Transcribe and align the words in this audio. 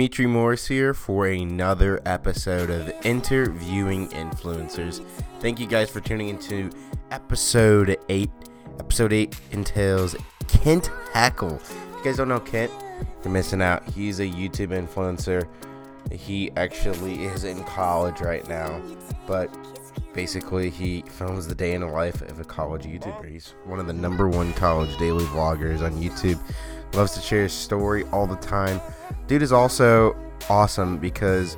Demetri 0.00 0.24
Morris 0.24 0.66
here 0.66 0.94
for 0.94 1.26
another 1.26 2.00
episode 2.06 2.70
of 2.70 2.90
Interviewing 3.04 4.08
Influencers. 4.08 5.04
Thank 5.40 5.60
you 5.60 5.66
guys 5.66 5.90
for 5.90 6.00
tuning 6.00 6.30
into 6.30 6.70
episode 7.10 7.98
8. 8.08 8.30
Episode 8.78 9.12
8 9.12 9.38
entails 9.52 10.16
Kent 10.48 10.90
Heckel. 11.12 11.60
If 11.60 11.98
you 11.98 12.04
guys 12.04 12.16
don't 12.16 12.28
know 12.28 12.40
Kent, 12.40 12.72
you're 13.22 13.30
missing 13.30 13.60
out. 13.60 13.86
He's 13.90 14.20
a 14.20 14.26
YouTube 14.26 14.68
influencer. 14.68 15.46
He 16.10 16.50
actually 16.56 17.24
is 17.24 17.44
in 17.44 17.62
college 17.64 18.22
right 18.22 18.48
now, 18.48 18.80
but 19.26 19.54
basically 20.14 20.70
he 20.70 21.02
films 21.02 21.46
the 21.46 21.54
day 21.54 21.74
in 21.74 21.82
the 21.82 21.86
life 21.86 22.22
of 22.22 22.40
a 22.40 22.44
college 22.44 22.84
YouTuber. 22.84 23.30
He's 23.30 23.54
one 23.64 23.78
of 23.78 23.86
the 23.86 23.92
number 23.92 24.30
one 24.30 24.54
college 24.54 24.96
daily 24.96 25.24
vloggers 25.26 25.82
on 25.82 25.92
YouTube. 26.00 26.40
Loves 26.94 27.12
to 27.12 27.20
share 27.20 27.44
his 27.44 27.52
story 27.52 28.04
all 28.12 28.26
the 28.26 28.36
time. 28.36 28.80
Dude 29.26 29.42
is 29.42 29.52
also 29.52 30.16
awesome 30.48 30.98
because 30.98 31.56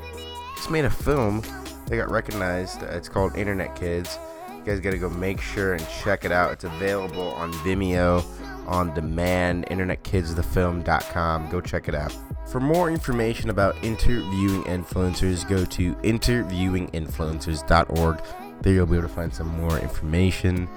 he's 0.56 0.68
made 0.68 0.84
a 0.84 0.90
film 0.90 1.42
that 1.86 1.96
got 1.96 2.10
recognized. 2.10 2.82
It's 2.82 3.08
called 3.08 3.36
Internet 3.36 3.76
Kids. 3.76 4.18
You 4.48 4.62
guys 4.64 4.80
gotta 4.80 4.98
go 4.98 5.08
make 5.08 5.40
sure 5.40 5.74
and 5.74 5.86
check 6.02 6.24
it 6.24 6.32
out. 6.32 6.52
It's 6.52 6.64
available 6.64 7.30
on 7.32 7.52
Vimeo 7.54 8.24
on 8.66 8.92
demand, 8.94 9.66
internetkidsthefilm.com. 9.66 11.50
Go 11.50 11.60
check 11.60 11.88
it 11.88 11.94
out. 11.94 12.16
For 12.46 12.58
more 12.60 12.90
information 12.90 13.50
about 13.50 13.76
interviewing 13.82 14.62
influencers, 14.64 15.46
go 15.48 15.64
to 15.64 15.94
interviewinginfluencers.org. 15.96 18.22
There 18.60 18.72
you'll 18.72 18.86
be 18.86 18.98
able 18.98 19.08
to 19.08 19.14
find 19.14 19.34
some 19.34 19.48
more 19.60 19.76
information. 19.78 20.68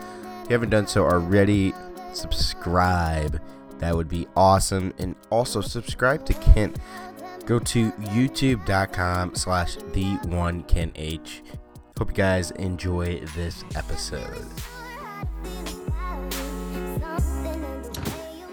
If 0.44 0.50
you 0.50 0.54
haven't 0.54 0.72
done 0.72 0.88
so 0.88 1.06
already, 1.06 1.74
subscribe. 2.14 3.40
That 3.80 3.96
would 3.96 4.10
be 4.10 4.28
awesome. 4.36 4.94
And 4.98 5.16
also 5.30 5.62
subscribe 5.62 6.26
to 6.26 6.34
Kent. 6.34 6.78
Go 7.46 7.60
to 7.60 7.92
youtube.com 7.92 9.36
slash 9.36 9.76
the 9.94 10.16
one 10.28 10.64
Kent 10.64 10.94
H. 10.96 11.44
Hope 11.98 12.10
you 12.10 12.16
guys 12.16 12.52
enjoy 12.52 13.22
this 13.36 13.64
episode. 13.76 14.46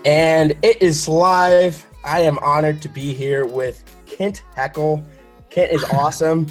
And 0.04 0.52
it 0.62 0.82
is 0.82 1.08
live. 1.08 1.86
I 2.04 2.20
am 2.20 2.38
honored 2.38 2.82
to 2.82 2.88
be 2.88 3.14
here 3.14 3.46
with 3.46 3.84
Kent 4.06 4.42
Heckel. 4.56 5.04
Kent 5.50 5.72
is 5.72 5.84
awesome. 5.84 6.46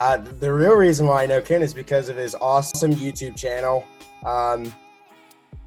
Uh, 0.00 0.16
the 0.16 0.52
real 0.52 0.74
reason 0.74 1.06
why 1.06 1.22
I 1.22 1.26
know 1.26 1.40
Kent 1.40 1.64
is 1.64 1.74
because 1.74 2.08
of 2.08 2.16
his 2.16 2.34
awesome 2.40 2.94
YouTube 2.94 3.36
channel. 3.36 3.84
Um, 4.24 4.72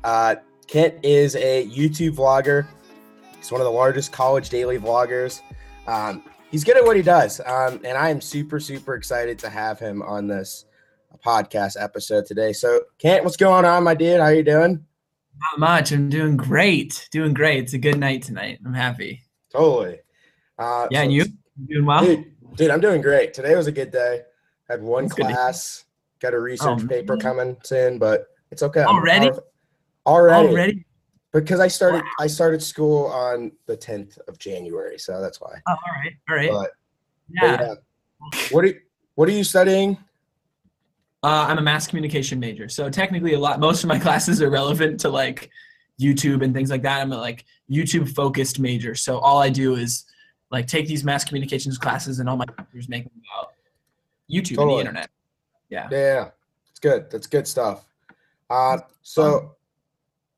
uh, 0.04 0.36
Kent 0.72 0.96
is 1.04 1.36
a 1.36 1.68
YouTube 1.68 2.16
vlogger. 2.16 2.66
He's 3.38 3.52
one 3.52 3.60
of 3.60 3.66
the 3.66 3.72
largest 3.72 4.14
college 4.14 4.48
daily 4.48 4.80
vloggers. 4.80 5.42
Um, 5.86 6.24
he's 6.50 6.64
good 6.64 6.78
at 6.78 6.86
what 6.86 6.96
he 6.96 7.02
does, 7.02 7.42
um, 7.42 7.82
and 7.84 7.98
I 7.98 8.10
am 8.10 8.22
super, 8.22 8.58
super 8.58 8.96
excited 8.96 9.38
to 9.40 9.50
have 9.50 9.80
him 9.80 10.02
on 10.02 10.28
this 10.28 10.64
podcast 11.26 11.76
episode 11.78 12.26
today. 12.26 12.54
So, 12.54 12.84
Kent, 13.00 13.26
what's 13.26 13.36
going 13.36 13.66
on, 13.66 13.84
my 13.84 13.94
dude? 13.94 14.22
How 14.22 14.30
you 14.30 14.44
doing? 14.44 14.86
Not 15.42 15.60
much. 15.60 15.92
I'm 15.92 16.08
doing 16.10 16.38
great. 16.38 17.10
Doing 17.12 17.34
great. 17.34 17.66
It's 17.66 17.74
a 17.74 17.78
good 17.78 18.00
night 18.00 18.22
tonight. 18.22 18.60
I'm 18.66 18.74
happy. 18.74 19.24
Totally. 19.52 20.00
Uh, 20.58 20.88
yeah, 20.90 21.00
so 21.00 21.04
and 21.04 21.12
you 21.12 21.26
doing 21.68 21.86
well? 21.86 22.06
Dude, 22.06 22.32
dude, 22.56 22.72
I'm 22.72 22.80
doing 22.80 23.02
great. 23.02 23.34
Today 23.34 23.58
was 23.58 23.68
a 23.68 23.74
good 23.74 23.92
day. 23.92 24.22
Had 24.70 24.82
one 24.82 25.08
That's 25.08 25.16
class. 25.16 25.86
Got 26.22 26.34
a 26.34 26.40
research 26.40 26.80
oh, 26.82 26.88
paper 26.88 27.18
coming 27.18 27.58
soon, 27.62 28.00
but 28.00 28.28
it's 28.52 28.64
okay. 28.64 28.84
Already? 28.84 29.32
Already. 30.06 30.50
Already. 30.50 30.86
Because 31.34 31.62
I 31.62 31.70
started 31.70 32.04
wow. 32.04 32.10
I 32.20 32.28
started 32.28 32.62
school 32.62 33.06
on 33.06 33.54
the 33.66 33.78
10th 33.78 34.18
of 34.28 34.38
January, 34.38 34.98
so 34.98 35.22
that's 35.22 35.40
why. 35.40 35.62
Oh, 35.68 35.72
all 35.72 35.78
right. 36.04 36.14
All 36.30 36.36
right. 36.36 36.52
But, 36.52 36.72
yeah. 37.30 37.58
But 37.58 37.66
yeah. 37.66 38.42
What 38.52 38.66
are 38.66 38.68
you, 38.68 38.80
what 39.16 39.30
are 39.30 39.32
you 39.32 39.44
studying? 39.44 39.98
Uh, 41.24 41.46
I'm 41.48 41.58
a 41.58 41.62
mass 41.62 41.88
communication 41.88 42.40
major, 42.40 42.68
so 42.68 42.90
technically, 42.90 43.34
a 43.34 43.40
lot 43.40 43.60
most 43.60 43.84
of 43.84 43.88
my 43.88 44.00
classes 44.06 44.42
are 44.42 44.50
relevant 44.50 45.00
to 45.02 45.09
like 45.09 45.50
YouTube 46.00 46.44
and 46.44 46.54
things 46.54 46.70
like 46.70 46.81
that. 46.81 47.02
I'm 47.02 47.14
a 47.14 47.18
like 47.18 47.46
YouTube 47.70 48.14
focused 48.14 48.59
major, 48.59 48.96
so 48.96 49.20
all 49.20 49.40
I 49.40 49.50
do 49.50 49.75
is 49.75 50.06
like 50.52 50.68
take 50.68 50.88
these 50.88 51.04
mass 51.04 51.24
communications 51.24 51.78
classes, 51.78 52.20
and 52.20 52.28
all 52.28 52.38
my 52.38 52.46
papers 52.46 52.90
make 52.90 53.04
them 53.04 53.14
about 53.31 53.54
YouTube 54.30 54.56
totally. 54.56 54.80
and 54.80 54.88
the 54.88 54.90
internet. 54.90 55.09
Yeah. 55.70 55.88
Yeah, 55.92 56.30
it's 56.70 56.80
good. 56.80 57.09
That's 57.09 57.28
good 57.28 57.48
stuff. 57.48 57.86
Uh, 58.50 58.80
so 59.02 59.56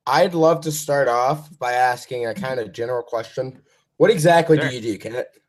I'd 0.05 0.33
love 0.33 0.61
to 0.61 0.71
start 0.71 1.07
off 1.07 1.57
by 1.59 1.73
asking 1.73 2.25
a 2.25 2.33
kind 2.33 2.59
of 2.59 2.71
general 2.73 3.03
question. 3.03 3.61
What 3.97 4.11
exactly 4.11 4.57
sure. 4.57 4.69
do 4.69 4.75
you 4.75 4.81
do, 4.81 4.97
Kenneth? 4.97 5.39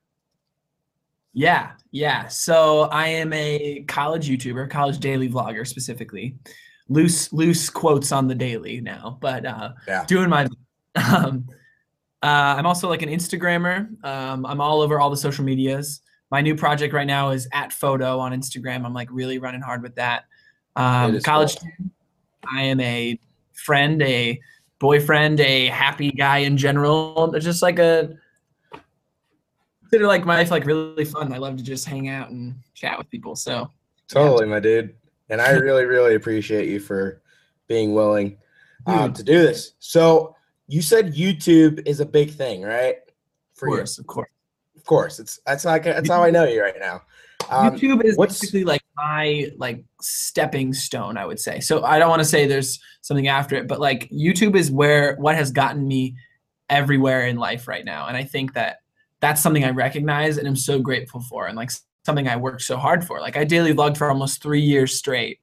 Yeah, 1.32 1.72
yeah. 1.90 2.28
So 2.28 2.82
I 2.82 3.08
am 3.08 3.32
a 3.32 3.84
college 3.88 4.28
YouTuber, 4.28 4.70
college 4.70 4.98
daily 4.98 5.28
vlogger 5.28 5.66
specifically. 5.66 6.36
Loose 6.88 7.32
loose 7.32 7.68
quotes 7.70 8.12
on 8.12 8.28
the 8.28 8.34
daily 8.34 8.80
now, 8.80 9.18
but 9.20 9.44
uh, 9.44 9.72
yeah. 9.88 10.04
doing 10.06 10.28
my. 10.28 10.46
Um, 10.96 11.48
uh, 12.22 12.54
I'm 12.56 12.66
also 12.66 12.88
like 12.88 13.02
an 13.02 13.08
Instagrammer. 13.08 14.02
Um, 14.04 14.46
I'm 14.46 14.60
all 14.60 14.80
over 14.80 15.00
all 15.00 15.10
the 15.10 15.16
social 15.16 15.44
medias. 15.44 16.00
My 16.30 16.40
new 16.40 16.54
project 16.54 16.94
right 16.94 17.06
now 17.06 17.30
is 17.30 17.48
at 17.52 17.72
photo 17.72 18.18
on 18.18 18.32
Instagram. 18.32 18.84
I'm 18.84 18.94
like 18.94 19.08
really 19.10 19.38
running 19.38 19.60
hard 19.60 19.82
with 19.82 19.96
that. 19.96 20.24
Um, 20.76 21.20
college. 21.20 21.56
Cool. 21.58 21.90
I 22.50 22.62
am 22.62 22.80
a 22.80 23.18
friend, 23.54 24.02
a 24.02 24.38
boyfriend, 24.78 25.40
a 25.40 25.66
happy 25.66 26.10
guy 26.10 26.38
in 26.38 26.56
general. 26.56 27.32
Just 27.38 27.62
like 27.62 27.78
a 27.78 28.14
consider 29.94 30.08
like 30.08 30.24
my 30.24 30.36
life 30.38 30.50
like 30.50 30.66
really 30.66 31.04
fun. 31.04 31.32
I 31.32 31.38
love 31.38 31.56
to 31.56 31.62
just 31.62 31.86
hang 31.86 32.08
out 32.08 32.30
and 32.30 32.56
chat 32.74 32.98
with 32.98 33.08
people. 33.10 33.36
So 33.36 33.70
totally, 34.08 34.46
yeah. 34.46 34.50
my 34.50 34.60
dude. 34.60 34.94
And 35.30 35.40
I 35.40 35.52
really, 35.52 35.84
really 35.84 36.16
appreciate 36.16 36.68
you 36.68 36.80
for 36.80 37.22
being 37.68 37.94
willing 37.94 38.36
um, 38.86 39.12
to 39.12 39.22
do 39.22 39.38
this. 39.38 39.74
So 39.78 40.34
you 40.66 40.82
said 40.82 41.14
YouTube 41.14 41.86
is 41.86 42.00
a 42.00 42.06
big 42.06 42.32
thing, 42.32 42.62
right? 42.62 42.96
For 43.54 43.68
of 43.68 43.74
course, 43.74 43.98
you. 43.98 44.02
of 44.02 44.06
course, 44.06 44.30
of 44.76 44.84
course. 44.84 45.18
It's 45.20 45.40
that's 45.46 45.64
like 45.64 45.84
that's 45.84 46.10
how 46.10 46.22
I 46.22 46.30
know 46.30 46.44
you 46.44 46.60
right 46.60 46.74
now. 46.78 47.02
Um, 47.50 47.74
YouTube 47.74 48.04
is 48.04 48.16
basically 48.16 48.64
like 48.64 48.82
my 48.96 49.50
like 49.56 49.84
stepping 50.00 50.72
stone, 50.72 51.16
I 51.16 51.26
would 51.26 51.40
say. 51.40 51.60
So 51.60 51.84
I 51.84 51.98
don't 51.98 52.08
want 52.08 52.20
to 52.20 52.28
say 52.28 52.46
there's 52.46 52.80
something 53.02 53.28
after 53.28 53.56
it, 53.56 53.68
but 53.68 53.80
like 53.80 54.08
YouTube 54.10 54.56
is 54.56 54.70
where 54.70 55.16
what 55.16 55.34
has 55.34 55.50
gotten 55.50 55.86
me 55.86 56.16
everywhere 56.70 57.26
in 57.26 57.36
life 57.36 57.68
right 57.68 57.84
now, 57.84 58.06
and 58.06 58.16
I 58.16 58.24
think 58.24 58.54
that 58.54 58.78
that's 59.20 59.42
something 59.42 59.64
I 59.64 59.70
recognize 59.70 60.38
and 60.38 60.46
I'm 60.46 60.56
so 60.56 60.78
grateful 60.78 61.20
for, 61.20 61.46
and 61.46 61.56
like 61.56 61.70
something 62.04 62.28
I 62.28 62.36
worked 62.36 62.62
so 62.62 62.76
hard 62.76 63.04
for. 63.04 63.20
Like 63.20 63.36
I 63.36 63.44
daily 63.44 63.72
vlogged 63.72 63.96
for 63.96 64.08
almost 64.10 64.42
three 64.42 64.60
years 64.60 64.96
straight. 64.96 65.40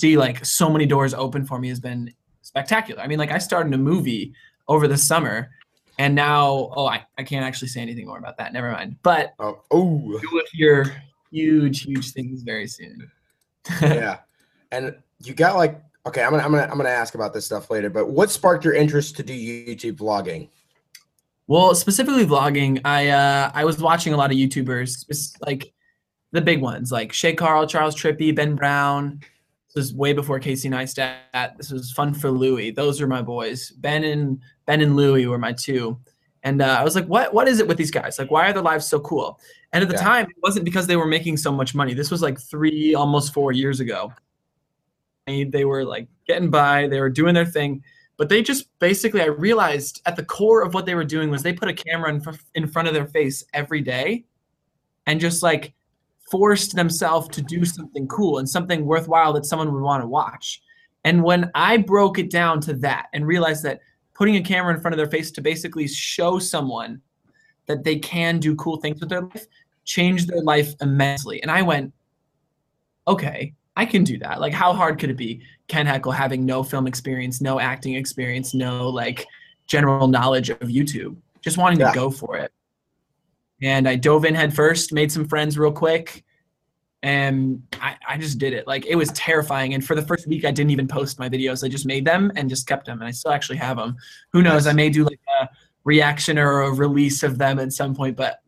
See, 0.00 0.16
like 0.16 0.44
so 0.44 0.70
many 0.70 0.86
doors 0.86 1.14
open 1.14 1.44
for 1.44 1.58
me 1.58 1.68
has 1.68 1.80
been 1.80 2.12
spectacular. 2.42 3.02
I 3.02 3.06
mean, 3.06 3.18
like 3.18 3.30
I 3.30 3.38
started 3.38 3.72
a 3.72 3.78
movie 3.78 4.34
over 4.66 4.88
the 4.88 4.98
summer, 4.98 5.50
and 5.98 6.14
now 6.14 6.70
oh, 6.74 6.86
I, 6.86 7.04
I 7.18 7.22
can't 7.22 7.44
actually 7.44 7.68
say 7.68 7.80
anything 7.80 8.06
more 8.06 8.18
about 8.18 8.36
that. 8.38 8.52
Never 8.52 8.70
mind. 8.72 8.96
But 9.02 9.34
oh, 9.38 9.62
oh. 9.70 10.00
you 10.22 10.28
will 10.32 10.44
hear 10.52 11.02
huge, 11.30 11.82
huge 11.82 12.12
things 12.12 12.42
very 12.42 12.66
soon. 12.66 13.10
yeah, 13.80 14.18
and 14.72 14.96
you 15.22 15.34
got 15.34 15.56
like 15.56 15.80
okay. 16.06 16.22
I'm 16.22 16.30
gonna 16.30 16.42
I'm 16.42 16.50
gonna 16.50 16.68
I'm 16.70 16.76
gonna 16.76 16.88
ask 16.88 17.14
about 17.14 17.32
this 17.32 17.46
stuff 17.46 17.70
later. 17.70 17.90
But 17.90 18.10
what 18.10 18.30
sparked 18.30 18.64
your 18.64 18.74
interest 18.74 19.16
to 19.16 19.22
do 19.22 19.34
YouTube 19.34 19.96
vlogging? 19.96 20.48
Well, 21.46 21.74
specifically 21.74 22.24
vlogging, 22.24 22.80
I 22.84 23.08
uh, 23.08 23.50
I 23.54 23.64
was 23.64 23.78
watching 23.78 24.14
a 24.14 24.16
lot 24.16 24.30
of 24.30 24.36
YouTubers, 24.36 25.36
like 25.46 25.72
the 26.32 26.40
big 26.40 26.60
ones, 26.60 26.90
like 26.90 27.12
Shay 27.12 27.34
Carl, 27.34 27.66
Charles 27.66 27.94
Trippy, 27.94 28.34
Ben 28.34 28.56
Brown. 28.56 29.20
This 29.74 29.86
was 29.86 29.94
way 29.94 30.12
before 30.12 30.38
Casey 30.38 30.68
Neistat. 30.68 31.56
This 31.56 31.70
was 31.70 31.92
fun 31.92 32.14
for 32.14 32.30
Louie. 32.30 32.70
Those 32.70 33.00
are 33.00 33.06
my 33.06 33.22
boys. 33.22 33.70
Ben 33.70 34.04
and 34.04 34.40
Ben 34.66 34.80
and 34.80 34.96
Louie 34.96 35.26
were 35.26 35.38
my 35.38 35.52
two. 35.52 35.98
And 36.42 36.62
uh, 36.62 36.76
I 36.78 36.84
was 36.84 36.94
like, 36.94 37.06
what 37.06 37.34
What 37.34 37.48
is 37.48 37.58
it 37.58 37.66
with 37.66 37.76
these 37.76 37.90
guys? 37.90 38.18
Like, 38.18 38.30
why 38.30 38.48
are 38.48 38.52
their 38.52 38.62
lives 38.62 38.86
so 38.86 39.00
cool? 39.00 39.40
And 39.72 39.82
at 39.82 39.88
the 39.88 39.96
yeah. 39.96 40.02
time, 40.02 40.26
it 40.26 40.36
wasn't 40.42 40.64
because 40.64 40.86
they 40.86 40.96
were 40.96 41.06
making 41.06 41.36
so 41.38 41.50
much 41.50 41.74
money. 41.74 41.94
This 41.94 42.10
was 42.10 42.22
like 42.22 42.40
three, 42.40 42.94
almost 42.94 43.34
four 43.34 43.52
years 43.52 43.80
ago. 43.80 44.12
They 45.26 45.64
were 45.64 45.84
like 45.84 46.06
getting 46.26 46.50
by. 46.50 46.86
They 46.86 47.00
were 47.00 47.10
doing 47.10 47.34
their 47.34 47.46
thing 47.46 47.82
but 48.16 48.28
they 48.28 48.42
just 48.42 48.76
basically 48.78 49.20
i 49.20 49.26
realized 49.26 50.00
at 50.06 50.16
the 50.16 50.24
core 50.24 50.62
of 50.62 50.74
what 50.74 50.86
they 50.86 50.94
were 50.94 51.04
doing 51.04 51.30
was 51.30 51.42
they 51.42 51.52
put 51.52 51.68
a 51.68 51.74
camera 51.74 52.10
in, 52.10 52.20
fr- 52.20 52.30
in 52.54 52.66
front 52.66 52.88
of 52.88 52.94
their 52.94 53.06
face 53.06 53.44
every 53.52 53.80
day 53.80 54.24
and 55.06 55.20
just 55.20 55.42
like 55.42 55.74
forced 56.30 56.74
themselves 56.74 57.28
to 57.28 57.42
do 57.42 57.64
something 57.64 58.06
cool 58.08 58.38
and 58.38 58.48
something 58.48 58.84
worthwhile 58.84 59.32
that 59.32 59.46
someone 59.46 59.72
would 59.72 59.82
want 59.82 60.02
to 60.02 60.06
watch 60.06 60.62
and 61.04 61.22
when 61.22 61.50
i 61.54 61.76
broke 61.76 62.18
it 62.18 62.30
down 62.30 62.60
to 62.60 62.74
that 62.74 63.06
and 63.12 63.26
realized 63.26 63.62
that 63.62 63.80
putting 64.14 64.36
a 64.36 64.42
camera 64.42 64.74
in 64.74 64.80
front 64.80 64.94
of 64.94 64.98
their 64.98 65.10
face 65.10 65.30
to 65.30 65.40
basically 65.40 65.86
show 65.86 66.38
someone 66.38 67.00
that 67.66 67.84
they 67.84 67.98
can 67.98 68.38
do 68.38 68.54
cool 68.56 68.78
things 68.78 69.00
with 69.00 69.08
their 69.08 69.22
life 69.22 69.46
changed 69.84 70.28
their 70.28 70.42
life 70.42 70.74
immensely 70.80 71.42
and 71.42 71.50
i 71.50 71.60
went 71.60 71.92
okay 73.06 73.52
I 73.76 73.86
can 73.86 74.04
do 74.04 74.18
that. 74.18 74.40
Like, 74.40 74.52
how 74.52 74.72
hard 74.72 74.98
could 74.98 75.10
it 75.10 75.16
be? 75.16 75.42
Ken 75.68 75.86
Heckel 75.86 76.14
having 76.14 76.44
no 76.44 76.62
film 76.62 76.86
experience, 76.86 77.40
no 77.40 77.58
acting 77.58 77.94
experience, 77.94 78.54
no 78.54 78.88
like 78.88 79.26
general 79.66 80.06
knowledge 80.06 80.50
of 80.50 80.60
YouTube, 80.60 81.16
just 81.40 81.58
wanting 81.58 81.80
yeah. 81.80 81.90
to 81.90 81.94
go 81.94 82.10
for 82.10 82.36
it. 82.36 82.52
And 83.62 83.88
I 83.88 83.96
dove 83.96 84.24
in 84.24 84.34
head 84.34 84.54
first, 84.54 84.92
made 84.92 85.10
some 85.10 85.26
friends 85.26 85.58
real 85.58 85.72
quick, 85.72 86.24
and 87.02 87.62
I, 87.80 87.96
I 88.08 88.18
just 88.18 88.38
did 88.38 88.52
it. 88.52 88.66
Like 88.66 88.86
it 88.86 88.96
was 88.96 89.10
terrifying. 89.10 89.74
And 89.74 89.84
for 89.84 89.94
the 89.94 90.02
first 90.02 90.26
week, 90.26 90.44
I 90.44 90.50
didn't 90.50 90.70
even 90.70 90.88
post 90.88 91.18
my 91.18 91.28
videos. 91.28 91.64
I 91.64 91.68
just 91.68 91.86
made 91.86 92.04
them 92.04 92.32
and 92.36 92.48
just 92.48 92.66
kept 92.66 92.86
them, 92.86 93.00
and 93.00 93.08
I 93.08 93.10
still 93.10 93.32
actually 93.32 93.58
have 93.58 93.76
them. 93.76 93.96
Who 94.32 94.42
knows? 94.42 94.66
I 94.66 94.72
may 94.72 94.90
do 94.90 95.04
like 95.04 95.20
a 95.40 95.48
reaction 95.84 96.38
or 96.38 96.62
a 96.62 96.72
release 96.72 97.22
of 97.22 97.38
them 97.38 97.58
at 97.58 97.72
some 97.72 97.94
point, 97.94 98.16
but 98.16 98.40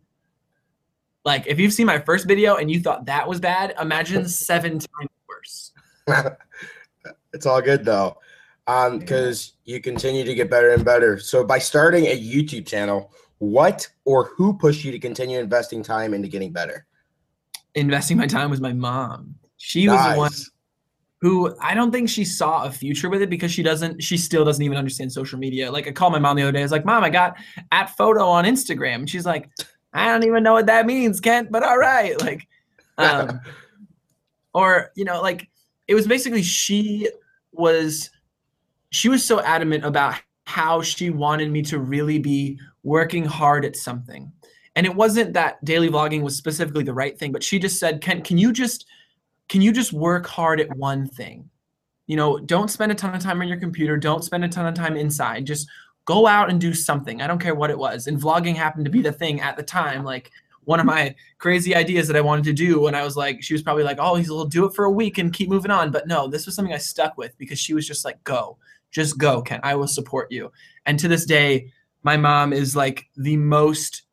like 1.27 1.47
if 1.47 1.59
you've 1.59 1.73
seen 1.73 1.87
my 1.87 1.99
first 1.99 2.27
video 2.27 2.57
and 2.57 2.71
you 2.71 2.81
thought 2.81 3.05
that 3.07 3.29
was 3.29 3.41
bad, 3.41 3.75
imagine 3.81 4.27
seven 4.29 4.79
times 4.79 5.11
worse. 5.29 5.73
it's 7.35 7.45
all 7.45 7.61
good 7.61 7.85
though, 7.85 8.17
um, 8.67 8.99
because 8.99 9.53
you 9.65 9.81
continue 9.81 10.25
to 10.25 10.35
get 10.35 10.49
better 10.49 10.71
and 10.71 10.85
better. 10.85 11.19
So 11.19 11.45
by 11.45 11.59
starting 11.59 12.07
a 12.07 12.19
YouTube 12.19 12.67
channel, 12.67 13.13
what 13.39 13.89
or 14.05 14.31
who 14.37 14.57
pushed 14.57 14.85
you 14.85 14.93
to 14.93 14.99
continue 14.99 15.39
investing 15.39 15.83
time 15.83 16.15
into 16.15 16.29
getting 16.29 16.53
better? 16.53 16.87
Investing 17.75 18.17
my 18.17 18.27
time 18.27 18.51
was 18.51 18.61
my 18.61 18.73
mom. 18.73 19.35
She 19.59 19.89
was 19.89 20.13
the 20.13 20.19
one 20.19 20.33
who 21.21 21.55
I 21.61 21.75
don't 21.75 21.91
think 21.91 22.09
she 22.09 22.25
saw 22.25 22.65
a 22.65 22.71
future 22.71 23.09
with 23.09 23.23
it 23.23 23.31
because 23.31 23.51
she 23.51 23.63
doesn't 23.63 24.03
she 24.03 24.17
still 24.17 24.45
doesn't 24.45 24.63
even 24.63 24.79
understand 24.79 25.13
social 25.13 25.39
media. 25.39 25.71
Like 25.71 25.87
I 25.87 25.93
called 25.93 26.13
my 26.13 26.19
mom 26.19 26.37
the 26.37 26.43
other 26.43 26.53
day. 26.53 26.61
I 26.61 26.63
was 26.63 26.73
like, 26.73 26.85
"Mom, 26.85 27.05
I 27.05 27.11
got 27.11 27.37
at 27.73 27.91
photo 27.97 28.25
on 28.25 28.45
Instagram." 28.45 28.97
And 28.97 29.11
she's 29.11 29.27
like, 29.27 29.51
"I 29.93 30.07
don't 30.07 30.25
even 30.25 30.43
know 30.43 30.53
what 30.53 30.67
that 30.67 30.87
means, 30.87 31.21
Kent, 31.21 31.51
but 31.51 31.63
all 31.63 31.79
right." 31.79 32.21
Like 32.21 32.47
um 32.99 33.41
or 34.55 34.91
you 34.95 35.05
know, 35.05 35.21
like 35.21 35.49
it 35.87 35.95
was 35.95 36.07
basically 36.07 36.43
she 36.43 37.09
was 37.53 38.11
she 38.91 39.09
was 39.09 39.25
so 39.25 39.41
adamant 39.41 39.85
about 39.85 40.15
how 40.45 40.81
she 40.81 41.11
wanted 41.11 41.51
me 41.51 41.61
to 41.61 41.79
really 41.79 42.19
be 42.19 42.59
working 42.87 43.25
hard 43.25 43.65
at 43.65 43.77
something. 43.77 44.33
And 44.77 44.87
it 44.87 44.95
wasn't 44.95 45.33
that 45.33 45.63
daily 45.65 45.89
vlogging 45.89 46.23
was 46.23 46.37
specifically 46.37 46.85
the 46.85 46.95
right 46.95 47.19
thing, 47.19 47.33
but 47.33 47.43
she 47.43 47.59
just 47.59 47.81
said, 47.81 48.01
"Kent, 48.01 48.25
can 48.25 48.39
you 48.39 48.53
just 48.53 48.87
can 49.49 49.61
you 49.61 49.73
just 49.73 49.93
work 49.93 50.27
hard 50.27 50.61
at 50.61 50.77
one 50.77 51.09
thing? 51.09 51.51
You 52.07 52.17
know, 52.17 52.39
don't 52.39 52.71
spend 52.71 52.93
a 52.93 52.95
ton 52.95 53.15
of 53.15 53.23
time 53.23 53.41
on 53.41 53.49
your 53.49 53.59
computer, 53.59 53.97
don't 53.97 54.25
spend 54.25 54.45
a 54.45 54.49
ton 54.49 54.67
of 54.67 54.75
time 54.75 54.97
inside. 54.97 55.47
Just 55.47 55.69
go 56.05 56.27
out 56.27 56.49
and 56.49 56.61
do 56.61 56.73
something. 56.73 57.21
I 57.21 57.27
don't 57.27 57.43
care 57.43 57.57
what 57.57 57.71
it 57.71 57.79
was." 57.79 58.07
And 58.07 58.21
vlogging 58.21 58.55
happened 58.55 58.85
to 58.85 58.91
be 58.91 59.03
the 59.03 59.13
thing 59.13 59.41
at 59.41 59.57
the 59.57 59.65
time, 59.65 60.05
like 60.05 60.31
one 60.65 60.81
of 60.81 60.87
my 60.87 61.15
crazy 61.39 61.75
ideas 61.75 62.07
that 62.07 62.17
I 62.17 62.21
wanted 62.21 62.45
to 62.45 62.53
do. 62.53 62.87
And 62.87 62.97
I 62.97 63.05
was 63.05 63.17
like, 63.17 63.41
she 63.41 63.55
was 63.55 63.63
probably 63.63 63.85
like, 63.85 63.99
oh, 64.01 64.17
he'll 64.17 64.47
do 64.47 64.65
it 64.65 64.75
for 64.75 64.85
a 64.85 64.91
week 64.91 65.19
and 65.19 65.33
keep 65.33 65.49
moving 65.49 65.71
on. 65.71 65.93
But 65.93 66.09
no, 66.09 66.27
this 66.27 66.45
was 66.45 66.57
something 66.57 66.75
I 66.75 66.79
stuck 66.79 67.17
with 67.17 67.39
because 67.39 67.59
she 67.61 67.73
was 67.73 67.87
just 67.87 68.05
like, 68.05 68.23
go, 68.25 68.59
just 68.91 69.17
go, 69.17 69.43
Ken. 69.43 69.61
I 69.63 69.77
will 69.77 69.87
support 69.87 70.33
you. 70.33 70.51
And 70.85 70.99
to 70.99 71.07
this 71.07 71.25
day, 71.25 71.73
my 72.07 72.17
mom 72.17 72.53
is 72.53 72.77
like 72.77 73.09
the 73.17 73.37
most 73.37 74.05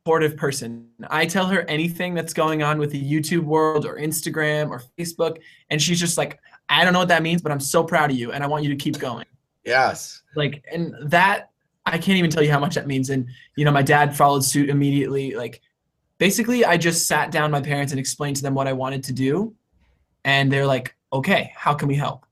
supportive 0.00 0.36
person. 0.36 0.88
I 1.08 1.24
tell 1.26 1.46
her 1.46 1.60
anything 1.68 2.12
that's 2.12 2.32
going 2.32 2.64
on 2.64 2.78
with 2.78 2.90
the 2.90 3.00
YouTube 3.00 3.44
world 3.44 3.86
or 3.86 3.96
Instagram 3.98 4.70
or 4.70 4.82
Facebook, 4.98 5.38
and 5.70 5.80
she's 5.80 6.00
just 6.00 6.18
like, 6.18 6.40
I 6.68 6.82
don't 6.82 6.92
know 6.92 6.98
what 6.98 7.08
that 7.08 7.22
means, 7.22 7.40
but 7.40 7.52
I'm 7.52 7.60
so 7.60 7.84
proud 7.84 8.10
of 8.10 8.16
you 8.16 8.32
and 8.32 8.42
I 8.42 8.48
want 8.48 8.64
you 8.64 8.70
to 8.70 8.76
keep 8.76 8.98
going 8.98 9.26
Yes. 9.64 10.22
like 10.34 10.64
and 10.72 10.94
that 11.10 11.50
i 11.86 11.96
can't 11.98 12.18
even 12.18 12.30
tell 12.30 12.42
you 12.42 12.50
how 12.50 12.58
much 12.58 12.74
that 12.74 12.86
means 12.88 13.10
and 13.10 13.28
you 13.56 13.64
know 13.64 13.70
my 13.72 13.82
dad 13.82 14.16
followed 14.16 14.44
suit 14.44 14.68
immediately 14.70 15.34
like 15.34 15.60
basically 16.18 16.64
i 16.64 16.76
just 16.76 17.06
sat 17.06 17.30
down 17.32 17.50
my 17.50 17.60
parents 17.60 17.92
and 17.92 17.98
explained 18.00 18.36
to 18.36 18.42
them 18.42 18.54
what 18.54 18.66
i 18.68 18.72
wanted 18.72 19.02
to 19.04 19.12
do 19.12 19.54
and 20.24 20.52
they're 20.52 20.66
like 20.66 20.96
okay 21.12 21.52
how 21.54 21.74
can 21.74 21.86
we 21.88 21.94
help 21.96 22.26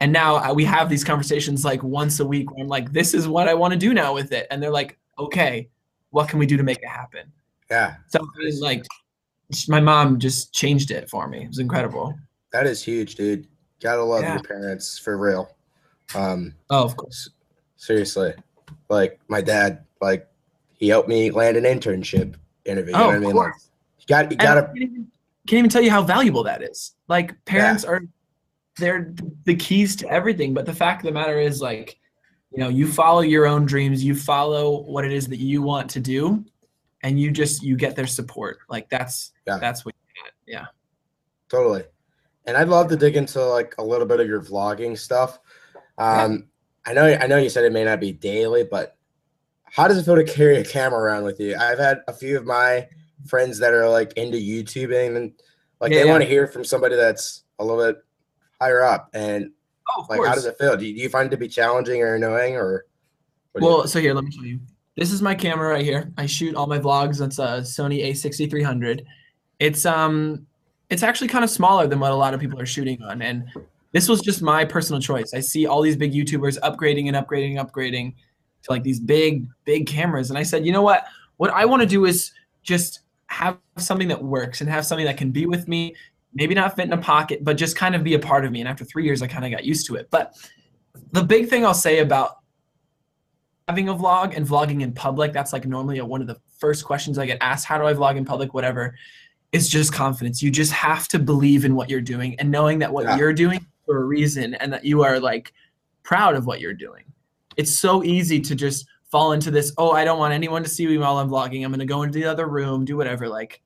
and 0.00 0.12
now 0.12 0.36
uh, 0.36 0.52
we 0.54 0.64
have 0.64 0.88
these 0.88 1.04
conversations 1.04 1.64
like 1.64 1.82
once 1.82 2.20
a 2.20 2.26
week 2.26 2.50
where 2.50 2.62
i'm 2.62 2.68
like 2.68 2.92
this 2.92 3.14
is 3.14 3.28
what 3.28 3.48
i 3.48 3.54
want 3.54 3.72
to 3.72 3.78
do 3.78 3.92
now 3.94 4.12
with 4.14 4.32
it 4.32 4.46
and 4.50 4.62
they're 4.62 4.70
like 4.70 4.98
okay 5.18 5.68
what 6.10 6.28
can 6.28 6.38
we 6.38 6.46
do 6.46 6.56
to 6.56 6.62
make 6.62 6.78
it 6.78 6.88
happen 6.88 7.30
Yeah. 7.70 7.96
so 8.08 8.18
it 8.40 8.44
was 8.44 8.60
like 8.60 8.84
my 9.68 9.80
mom 9.80 10.18
just 10.18 10.52
changed 10.52 10.90
it 10.90 11.08
for 11.10 11.28
me 11.28 11.42
it 11.44 11.48
was 11.48 11.58
incredible 11.58 12.14
That 12.52 12.66
is 12.66 12.82
huge, 12.82 13.14
dude. 13.14 13.46
Gotta 13.80 14.02
love 14.02 14.22
Yeah. 14.22 14.34
your 14.34 14.42
parents 14.42 14.98
for 14.98 15.16
real. 15.16 15.54
Um, 16.14 16.54
oh 16.70 16.84
of 16.84 16.96
course 16.96 17.30
seriously. 17.76 18.34
Like 18.88 19.18
my 19.28 19.40
dad, 19.40 19.84
like 20.00 20.26
he 20.74 20.88
helped 20.88 21.08
me 21.08 21.30
land 21.30 21.56
an 21.56 21.64
internship 21.64 22.34
interview. 22.64 22.92
You 22.94 23.00
Oh, 23.00 23.04
know 23.04 23.06
what 23.08 23.14
I 23.16 23.18
mean? 23.18 23.36
Like, 23.36 23.52
course. 23.52 23.70
you 24.00 24.06
got 24.06 24.30
you 24.30 24.36
gotta 24.36 24.62
can't 24.62 24.76
even, 24.78 25.06
can't 25.46 25.58
even 25.58 25.70
tell 25.70 25.82
you 25.82 25.90
how 25.90 26.02
valuable 26.02 26.42
that 26.44 26.62
is. 26.62 26.94
Like 27.08 27.42
parents 27.44 27.84
are 27.84 28.02
they're 28.76 29.12
the 29.44 29.56
keys 29.56 29.96
to 29.96 30.08
everything. 30.08 30.54
But 30.54 30.66
the 30.66 30.74
fact 30.74 31.02
of 31.02 31.06
the 31.06 31.12
matter 31.18 31.38
is 31.38 31.60
like, 31.60 31.98
you 32.50 32.58
know, 32.58 32.68
you 32.68 32.86
follow 32.86 33.20
your 33.20 33.46
own 33.46 33.66
dreams, 33.66 34.02
you 34.04 34.14
follow 34.14 34.82
what 34.82 35.04
it 35.04 35.12
is 35.12 35.26
that 35.28 35.38
you 35.38 35.62
want 35.62 35.90
to 35.90 36.00
do, 36.00 36.44
and 37.02 37.18
you 37.20 37.30
just 37.30 37.62
you 37.62 37.76
get 37.76 37.96
their 37.96 38.06
support. 38.06 38.58
Like 38.68 38.88
that's 38.90 39.32
Yeah. 39.46 39.58
that's 39.58 39.84
what 39.84 39.94
you 39.94 40.22
get. 40.24 40.32
Yeah. 40.46 40.66
Totally. 41.48 41.84
And 42.46 42.56
I'd 42.56 42.68
love 42.68 42.88
to 42.88 42.96
dig 42.96 43.16
into 43.16 43.44
like 43.44 43.74
a 43.78 43.84
little 43.84 44.06
bit 44.06 44.20
of 44.20 44.26
your 44.26 44.40
vlogging 44.40 44.98
stuff. 44.98 45.38
Um, 45.98 46.48
I 46.86 46.94
know 46.94 47.04
I 47.04 47.26
know 47.26 47.36
you 47.36 47.50
said 47.50 47.64
it 47.64 47.72
may 47.72 47.84
not 47.84 48.00
be 48.00 48.12
daily, 48.12 48.64
but 48.64 48.96
how 49.64 49.86
does 49.86 49.98
it 49.98 50.04
feel 50.04 50.16
to 50.16 50.24
carry 50.24 50.56
a 50.56 50.64
camera 50.64 50.98
around 51.00 51.24
with 51.24 51.38
you? 51.38 51.54
I've 51.56 51.78
had 51.78 52.00
a 52.08 52.12
few 52.12 52.36
of 52.36 52.44
my 52.46 52.88
friends 53.26 53.58
that 53.58 53.72
are 53.74 53.88
like 53.88 54.12
into 54.14 54.38
YouTubing 54.38 55.16
and 55.16 55.32
like 55.80 55.92
Yeah, 55.92 56.00
they 56.00 56.04
yeah. 56.06 56.10
want 56.10 56.22
to 56.22 56.28
hear 56.28 56.46
from 56.48 56.64
somebody 56.64 56.96
that's 56.96 57.44
a 57.58 57.64
little 57.64 57.84
bit 57.84 58.02
higher 58.60 58.82
up. 58.82 59.10
And 59.14 59.50
Oh, 59.96 60.06
like, 60.08 60.18
course. 60.18 60.28
how 60.28 60.34
does 60.34 60.46
it 60.46 60.56
feel? 60.58 60.76
Do 60.76 60.86
you, 60.86 60.94
do 60.94 61.00
you 61.00 61.08
find 61.08 61.26
it 61.26 61.30
to 61.30 61.36
be 61.36 61.48
challenging 61.48 62.02
or 62.02 62.14
annoying 62.14 62.56
or? 62.56 62.86
what 63.52 63.60
do 63.60 63.66
you 63.66 63.72
Well, 63.72 63.86
so 63.86 64.00
here, 64.00 64.14
let 64.14 64.24
me 64.24 64.30
show 64.30 64.42
you. 64.42 64.60
This 64.96 65.12
is 65.12 65.22
my 65.22 65.34
camera 65.34 65.68
right 65.68 65.84
here. 65.84 66.12
I 66.16 66.26
shoot 66.26 66.54
all 66.54 66.66
my 66.66 66.78
vlogs. 66.78 67.18
That's 67.18 67.38
a 67.38 67.62
Sony 67.62 68.04
A6300. 68.06 69.02
It's 69.58 69.86
um, 69.86 70.46
it's 70.90 71.02
actually 71.02 71.28
kind 71.28 71.44
of 71.44 71.50
smaller 71.50 71.86
than 71.86 72.00
what 72.00 72.12
a 72.12 72.14
lot 72.14 72.34
of 72.34 72.40
people 72.40 72.60
are 72.60 72.66
shooting 72.66 73.02
on, 73.02 73.22
and 73.22 73.44
this 73.92 74.08
was 74.08 74.20
just 74.20 74.42
my 74.42 74.64
personal 74.64 75.00
choice. 75.00 75.32
I 75.32 75.40
see 75.40 75.66
all 75.66 75.80
these 75.80 75.96
big 75.96 76.12
YouTubers 76.12 76.58
upgrading 76.60 77.08
and 77.08 77.16
upgrading 77.16 77.58
and 77.58 77.68
upgrading 77.68 78.14
to 78.62 78.70
like 78.70 78.82
these 78.82 79.00
big, 79.00 79.46
big 79.64 79.86
cameras, 79.86 80.30
and 80.30 80.38
I 80.38 80.42
said, 80.42 80.66
you 80.66 80.72
know 80.72 80.82
what? 80.82 81.06
What 81.38 81.50
I 81.50 81.64
want 81.64 81.82
to 81.82 81.88
do 81.88 82.04
is 82.04 82.32
just 82.62 83.00
have 83.28 83.58
something 83.78 84.08
that 84.08 84.22
works 84.22 84.60
and 84.60 84.68
have 84.68 84.84
something 84.84 85.06
that 85.06 85.16
can 85.16 85.30
be 85.30 85.46
with 85.46 85.66
me. 85.68 85.94
Maybe 86.34 86.54
not 86.54 86.76
fit 86.76 86.84
in 86.86 86.92
a 86.92 86.98
pocket, 86.98 87.44
but 87.44 87.56
just 87.56 87.76
kind 87.76 87.94
of 87.94 88.04
be 88.04 88.14
a 88.14 88.18
part 88.18 88.44
of 88.44 88.52
me. 88.52 88.60
And 88.60 88.68
after 88.68 88.84
three 88.84 89.04
years, 89.04 89.20
I 89.22 89.26
kind 89.26 89.44
of 89.44 89.50
got 89.50 89.64
used 89.64 89.86
to 89.86 89.96
it. 89.96 90.08
But 90.10 90.36
the 91.12 91.22
big 91.24 91.48
thing 91.48 91.64
I'll 91.66 91.74
say 91.74 91.98
about 91.98 92.36
having 93.68 93.88
a 93.88 93.94
vlog 93.94 94.36
and 94.36 94.44
vlogging 94.46 94.82
in 94.82 94.92
public 94.92 95.32
that's 95.32 95.52
like 95.52 95.64
normally 95.64 95.98
a, 95.98 96.04
one 96.04 96.20
of 96.20 96.26
the 96.26 96.36
first 96.58 96.84
questions 96.84 97.18
i 97.18 97.24
get 97.24 97.38
asked 97.40 97.64
how 97.64 97.78
do 97.78 97.84
i 97.84 97.94
vlog 97.94 98.16
in 98.16 98.24
public 98.24 98.52
whatever 98.52 98.96
is 99.52 99.68
just 99.68 99.92
confidence 99.92 100.42
you 100.42 100.50
just 100.50 100.72
have 100.72 101.06
to 101.06 101.20
believe 101.20 101.64
in 101.64 101.76
what 101.76 101.88
you're 101.88 102.00
doing 102.00 102.34
and 102.40 102.50
knowing 102.50 102.80
that 102.80 102.92
what 102.92 103.04
Yeah. 103.04 103.16
you're 103.16 103.32
doing 103.32 103.64
for 103.86 103.98
a 104.02 104.04
reason 104.04 104.54
and 104.54 104.72
that 104.72 104.84
you 104.84 105.04
are 105.04 105.20
like 105.20 105.52
proud 106.02 106.34
of 106.34 106.46
what 106.46 106.58
you're 106.60 106.74
doing 106.74 107.04
it's 107.56 107.70
so 107.78 108.02
easy 108.02 108.40
to 108.40 108.56
just 108.56 108.86
fall 109.08 109.30
into 109.32 109.52
this 109.52 109.72
oh 109.78 109.92
i 109.92 110.04
don't 110.04 110.18
want 110.18 110.34
anyone 110.34 110.64
to 110.64 110.68
see 110.68 110.84
me 110.88 110.98
while 110.98 111.18
i'm 111.18 111.28
vlogging 111.30 111.64
i'm 111.64 111.70
going 111.70 111.78
to 111.78 111.86
go 111.86 112.02
into 112.02 112.18
the 112.18 112.24
other 112.26 112.48
room 112.48 112.84
do 112.84 112.96
whatever 112.96 113.28
like 113.28 113.62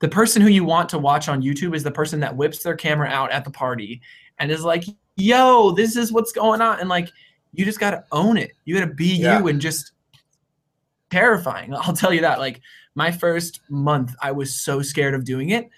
the 0.00 0.08
person 0.08 0.42
who 0.42 0.48
you 0.48 0.64
want 0.64 0.88
to 0.88 0.98
watch 0.98 1.28
on 1.28 1.42
youtube 1.42 1.74
is 1.74 1.82
the 1.82 1.90
person 1.90 2.20
that 2.20 2.36
whips 2.36 2.62
their 2.62 2.76
camera 2.76 3.08
out 3.08 3.30
at 3.30 3.44
the 3.44 3.50
party 3.50 4.00
and 4.38 4.50
is 4.50 4.64
like 4.64 4.84
yo 5.16 5.70
this 5.72 5.96
is 5.96 6.12
what's 6.12 6.32
going 6.32 6.60
on 6.60 6.80
and 6.80 6.88
like 6.88 7.08
you 7.52 7.64
just 7.64 7.80
got 7.80 7.90
to 7.90 8.04
own 8.12 8.36
it. 8.36 8.52
You 8.64 8.78
got 8.78 8.86
to 8.86 8.94
be 8.94 9.16
Yeah. 9.16 9.38
you 9.38 9.48
and 9.48 9.60
just 9.60 9.92
terrifying. 11.10 11.74
I'll 11.74 11.92
tell 11.92 12.12
you 12.12 12.20
that. 12.22 12.38
Like 12.38 12.60
my 12.94 13.10
first 13.10 13.60
month, 13.68 14.14
I 14.22 14.32
was 14.32 14.54
so 14.54 14.82
scared 14.82 15.14
of 15.14 15.24
doing 15.24 15.50
it, 15.50 15.68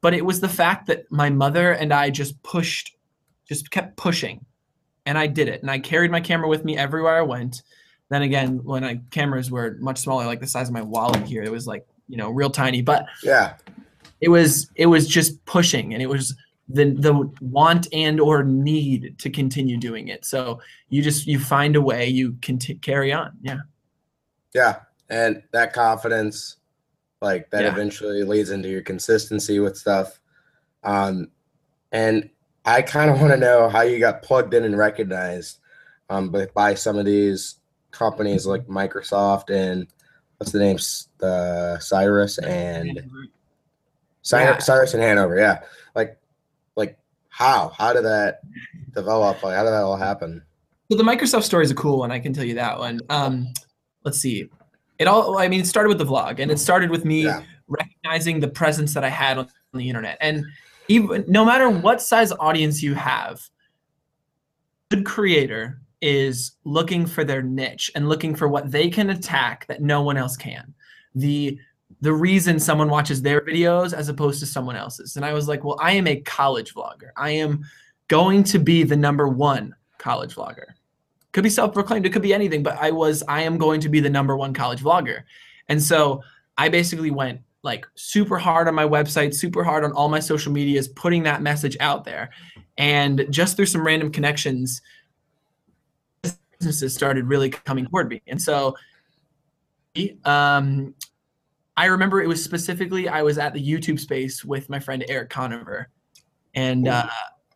but 0.00 0.14
it 0.14 0.24
was 0.24 0.40
the 0.40 0.48
fact 0.48 0.86
that 0.86 1.10
my 1.10 1.30
mother 1.30 1.72
and 1.72 1.92
I 1.92 2.10
just 2.10 2.40
pushed, 2.42 2.96
just 3.48 3.70
kept 3.70 3.96
pushing, 3.96 4.44
and 5.04 5.16
I 5.18 5.26
did 5.26 5.48
it. 5.48 5.62
And 5.62 5.70
I 5.70 5.78
carried 5.78 6.10
my 6.10 6.20
camera 6.20 6.48
with 6.48 6.64
me 6.64 6.76
everywhere 6.76 7.16
I 7.16 7.22
went. 7.22 7.62
Then 8.08 8.22
again, 8.22 8.60
when 8.62 8.84
I 8.84 9.00
cameras 9.10 9.50
were 9.50 9.76
much 9.80 9.98
smaller, 9.98 10.26
like 10.26 10.40
the 10.40 10.46
size 10.46 10.68
of 10.68 10.74
my 10.74 10.82
wallet 10.82 11.24
here, 11.26 11.42
it 11.42 11.50
was 11.50 11.66
like 11.66 11.86
you 12.08 12.16
know 12.16 12.30
real 12.30 12.50
tiny. 12.50 12.82
But 12.82 13.06
Yeah. 13.22 13.54
it 14.20 14.28
was 14.28 14.70
it 14.76 14.86
was 14.86 15.06
just 15.06 15.44
pushing 15.44 15.92
and 15.92 16.02
it 16.02 16.08
was 16.08 16.34
the 16.68 16.90
the 16.90 17.12
want 17.40 17.86
and 17.92 18.18
or 18.20 18.42
need 18.42 19.16
to 19.18 19.30
continue 19.30 19.76
doing 19.76 20.08
it 20.08 20.24
so 20.24 20.58
you 20.88 21.00
just 21.00 21.24
you 21.26 21.38
find 21.38 21.76
a 21.76 21.80
way 21.80 22.08
you 22.08 22.32
can 22.42 22.58
t- 22.58 22.74
carry 22.74 23.12
on 23.12 23.30
yeah 23.42 23.58
Yeah. 24.54 24.80
And 25.08 25.42
that 25.52 25.72
confidence, 25.72 26.56
like 27.22 27.50
that 27.50 27.62
Yeah. 27.62 27.70
eventually 27.72 28.24
leads 28.24 28.50
into 28.50 28.68
your 28.68 28.82
consistency 28.82 29.60
with 29.60 29.76
stuff. 29.76 30.20
Um, 30.82 31.28
and 31.92 32.28
I 32.64 32.82
kind 32.82 33.10
of 33.10 33.20
want 33.20 33.32
to 33.32 33.36
know 33.38 33.68
how 33.68 33.82
you 33.82 34.00
got 34.00 34.22
plugged 34.22 34.52
in 34.54 34.64
and 34.64 34.76
recognized 34.76 35.58
um, 36.10 36.30
by, 36.30 36.46
by 36.54 36.74
some 36.74 36.98
of 36.98 37.04
these 37.04 37.56
companies 37.92 38.44
like 38.46 38.66
Microsoft 38.66 39.50
and 39.50 39.86
what's 40.38 40.52
the 40.52 40.58
name? 40.58 40.76
The 41.18 41.78
Cyrus 41.80 42.38
and 42.38 43.00
Cy- 44.22 44.42
Yeah. 44.42 44.58
Cyrus 44.58 44.94
and 44.94 45.02
Hanover. 45.02 45.36
Yeah. 45.38 45.60
Like, 45.94 46.18
like 46.76 46.98
how? 47.28 47.68
How 47.76 47.92
did 47.92 48.04
that 48.04 48.40
develop? 48.94 49.42
Like, 49.42 49.56
how 49.56 49.64
did 49.64 49.70
that 49.72 49.82
all 49.82 49.96
happen? 49.96 50.42
so 50.88 50.96
the 50.96 51.02
microsoft 51.02 51.42
story 51.42 51.64
is 51.64 51.70
a 51.72 51.74
cool 51.74 51.98
one 51.98 52.12
i 52.12 52.18
can 52.20 52.32
tell 52.32 52.44
you 52.44 52.54
that 52.54 52.78
one 52.78 53.00
um 53.10 53.48
let's 54.04 54.18
see 54.20 54.48
it 55.00 55.08
all 55.08 55.36
i 55.36 55.48
mean 55.48 55.58
it 55.60 55.66
started 55.66 55.88
with 55.88 55.98
the 55.98 56.04
vlog 56.04 56.38
and 56.38 56.48
it 56.48 56.60
started 56.60 56.90
with 56.92 57.04
me 57.04 57.24
Yeah. 57.24 57.42
recognizing 57.66 58.38
the 58.38 58.46
presence 58.46 58.94
that 58.94 59.02
i 59.02 59.08
had 59.08 59.36
on 59.36 59.48
the 59.74 59.88
internet 59.88 60.16
and 60.20 60.44
even 60.86 61.24
no 61.26 61.44
matter 61.44 61.68
what 61.68 62.00
size 62.00 62.30
audience 62.38 62.84
you 62.84 62.94
have 62.94 63.42
good 64.92 65.04
creator 65.04 65.80
is 66.02 66.52
looking 66.64 67.06
for 67.06 67.24
their 67.24 67.42
niche 67.42 67.90
and 67.94 68.08
looking 68.08 68.34
for 68.34 68.48
what 68.48 68.70
they 68.70 68.90
can 68.90 69.10
attack 69.10 69.66
that 69.66 69.82
no 69.82 70.02
one 70.02 70.16
else 70.16 70.36
can. 70.36 70.74
The 71.14 71.58
the 72.00 72.12
reason 72.12 72.58
someone 72.58 72.90
watches 72.90 73.22
their 73.22 73.40
videos 73.40 73.92
as 73.92 74.08
opposed 74.08 74.40
to 74.40 74.46
someone 74.46 74.76
else's. 74.76 75.16
And 75.16 75.24
i 75.24 75.32
was 75.32 75.48
like 75.48 75.64
well 75.64 75.78
i 75.80 75.92
am 75.92 76.06
a 76.06 76.20
college 76.20 76.74
vlogger. 76.74 77.10
I 77.16 77.30
am 77.30 77.64
going 78.08 78.44
to 78.44 78.58
be 78.58 78.82
the 78.82 78.96
number 78.96 79.28
one 79.28 79.74
college 79.98 80.34
vlogger. 80.34 80.66
Could 81.32 81.44
be 81.44 81.50
self-proclaimed 81.50 82.04
it 82.04 82.12
could 82.12 82.22
be 82.22 82.34
anything 82.34 82.62
but 82.62 82.76
i 82.78 82.90
was 82.90 83.22
i 83.28 83.42
am 83.42 83.56
going 83.56 83.80
to 83.80 83.88
be 83.88 84.00
the 84.00 84.10
number 84.10 84.36
one 84.36 84.52
college 84.52 84.82
vlogger. 84.82 85.22
And 85.68 85.82
so 85.82 86.22
i 86.58 86.68
basically 86.68 87.10
went 87.10 87.40
like 87.62 87.86
super 87.94 88.38
hard 88.38 88.68
on 88.68 88.74
my 88.74 88.86
website 88.86 89.34
super 89.34 89.64
hard 89.64 89.82
on 89.82 89.92
all 89.92 90.08
my 90.08 90.20
social 90.20 90.52
medias 90.52 90.88
putting 90.88 91.22
that 91.22 91.42
message 91.42 91.76
out 91.80 92.04
there. 92.04 92.30
And 92.78 93.26
just 93.30 93.56
through 93.56 93.66
some 93.66 93.86
random 93.86 94.12
connections 94.12 94.82
businesses 96.58 96.94
started 96.94 97.26
really 97.26 97.50
coming 97.50 97.86
toward 97.86 98.08
me 98.08 98.22
and 98.26 98.40
so 98.40 98.74
um 100.24 100.94
i 101.76 101.86
remember 101.86 102.22
it 102.22 102.26
was 102.28 102.42
specifically 102.42 103.08
i 103.08 103.22
was 103.22 103.38
at 103.38 103.52
the 103.52 103.60
youtube 103.60 103.98
space 103.98 104.44
with 104.44 104.68
my 104.68 104.78
friend 104.78 105.04
eric 105.08 105.30
conover 105.30 105.88
and 106.54 106.88
uh 106.88 107.06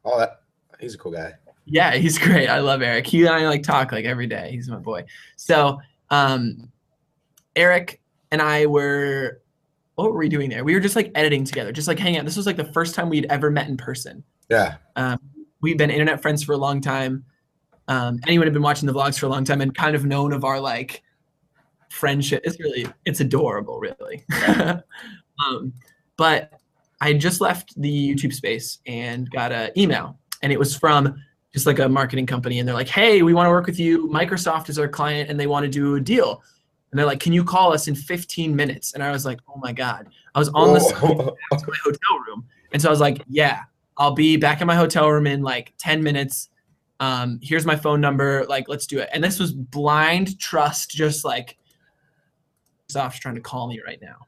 Oh, 0.05 0.19
that 0.19 0.41
he's 0.79 0.95
a 0.95 0.99
cool 0.99 1.13
guy. 1.13 1.35
yeah, 1.67 1.93
he's 1.95 2.19
great. 2.27 2.49
I 2.49 2.61
love 2.61 2.81
Eric. 2.81 3.07
He 3.07 3.21
and 3.27 3.35
I 3.35 3.47
like 3.47 3.63
talk 3.63 3.93
like 3.93 4.07
every 4.07 4.27
day. 4.27 4.49
He's 4.51 4.67
my 4.71 4.79
boy. 4.79 5.05
So, 5.37 5.79
um, 6.09 6.71
Eric 7.55 8.01
and 8.33 8.41
I 8.41 8.65
were, 8.65 9.43
what 9.97 10.11
were 10.11 10.19
we 10.19 10.31
doing 10.31 10.49
there? 10.49 10.65
We 10.65 10.73
were 10.73 10.81
just 10.81 10.97
like 10.97 11.13
editing 11.15 11.45
together, 11.45 11.71
just 11.71 11.87
like 11.87 11.99
hanging 11.99 12.19
out. 12.19 12.25
This 12.25 12.39
was 12.39 12.47
like 12.47 12.57
the 12.57 12.73
first 12.73 12.95
time 12.95 13.11
we'd 13.11 13.27
ever 13.29 13.51
met 13.51 13.69
in 13.69 13.77
person. 13.77 14.25
Yeah. 14.49 14.77
Um, 14.97 15.19
we've 15.61 15.77
been 15.77 15.91
internet 15.91 16.23
friends 16.23 16.43
for 16.43 16.53
a 16.55 16.57
long 16.59 16.81
time. 16.81 17.23
Um, 17.91 18.21
anyone 18.29 18.47
had 18.47 18.53
been 18.53 18.63
watching 18.63 18.87
the 18.87 18.95
vlogs 18.95 19.19
for 19.19 19.27
a 19.27 19.29
long 19.29 19.45
time 19.45 19.61
and 19.61 19.75
kind 19.75 19.97
of 19.97 20.07
known 20.07 20.33
of 20.33 20.45
our 20.45 20.61
like 20.61 21.03
friendship. 21.89 22.41
It's 22.45 22.59
really, 22.61 22.87
it's 23.05 23.19
adorable, 23.19 23.81
really. 23.81 24.25
um, 25.47 25.73
but 26.17 26.53
I 27.01 27.15
just 27.15 27.41
left 27.41 27.75
the 27.81 28.15
YouTube 28.15 28.33
space 28.33 28.79
and 28.87 29.29
got 29.31 29.51
an 29.51 29.71
email, 29.77 30.17
and 30.43 30.53
it 30.53 30.59
was 30.59 30.77
from 30.77 31.21
just 31.53 31.67
like 31.67 31.81
a 31.81 31.89
marketing 31.89 32.27
company, 32.27 32.61
and 32.61 32.69
they're 32.69 32.77
like, 32.77 32.89
"Hey, 32.89 33.23
we 33.23 33.35
want 33.35 33.47
to 33.47 33.51
work 33.51 33.67
with 33.67 33.81
you. 33.81 34.09
Microsoft 34.09 34.69
is 34.69 34.79
our 34.79 34.87
client, 34.89 35.29
and 35.29 35.39
they 35.39 35.49
want 35.49 35.65
to 35.65 35.69
do 35.69 35.97
a 35.97 36.01
deal." 36.01 36.43
And 36.93 36.99
they're 36.99 37.07
like, 37.07 37.19
"Can 37.19 37.33
you 37.33 37.43
call 37.43 37.73
us 37.73 37.89
in 37.89 37.97
15 37.97 38.55
minutes?" 38.55 38.95
And 38.95 39.03
I 39.03 39.11
was 39.11 39.25
like, 39.25 39.41
"Oh 39.49 39.59
my 39.59 39.73
god!" 39.73 40.09
I 40.37 40.39
was 40.39 40.49
on 40.51 40.75
the 40.75 40.81
back 41.51 41.61
to 41.61 41.67
my 41.67 41.77
hotel 41.83 42.19
room, 42.29 42.47
and 42.73 42.81
so 42.81 42.89
I 42.89 42.93
was 42.93 43.01
like, 43.01 43.25
"Yeah, 43.29 43.63
I'll 43.97 44.15
be 44.15 44.37
back 44.37 44.61
in 44.61 44.69
my 44.69 44.77
hotel 44.77 45.11
room 45.11 45.27
in 45.27 45.43
like 45.43 45.73
10 45.79 46.05
minutes. 46.05 46.51
Um, 47.01 47.41
here's 47.43 47.67
my 47.67 47.77
phone 47.77 48.01
number. 48.01 48.47
Like, 48.49 48.69
let's 48.69 48.87
do 48.87 48.99
it." 49.01 49.09
And 49.13 49.25
this 49.25 49.39
was 49.39 49.53
blind 49.53 50.39
trust, 50.39 50.91
just 50.91 51.25
like 51.25 51.57
Microsoft's 52.91 53.19
trying 53.19 53.35
to 53.35 53.41
call 53.41 53.69
me 53.69 53.81
right 53.85 54.01
now. 54.01 54.27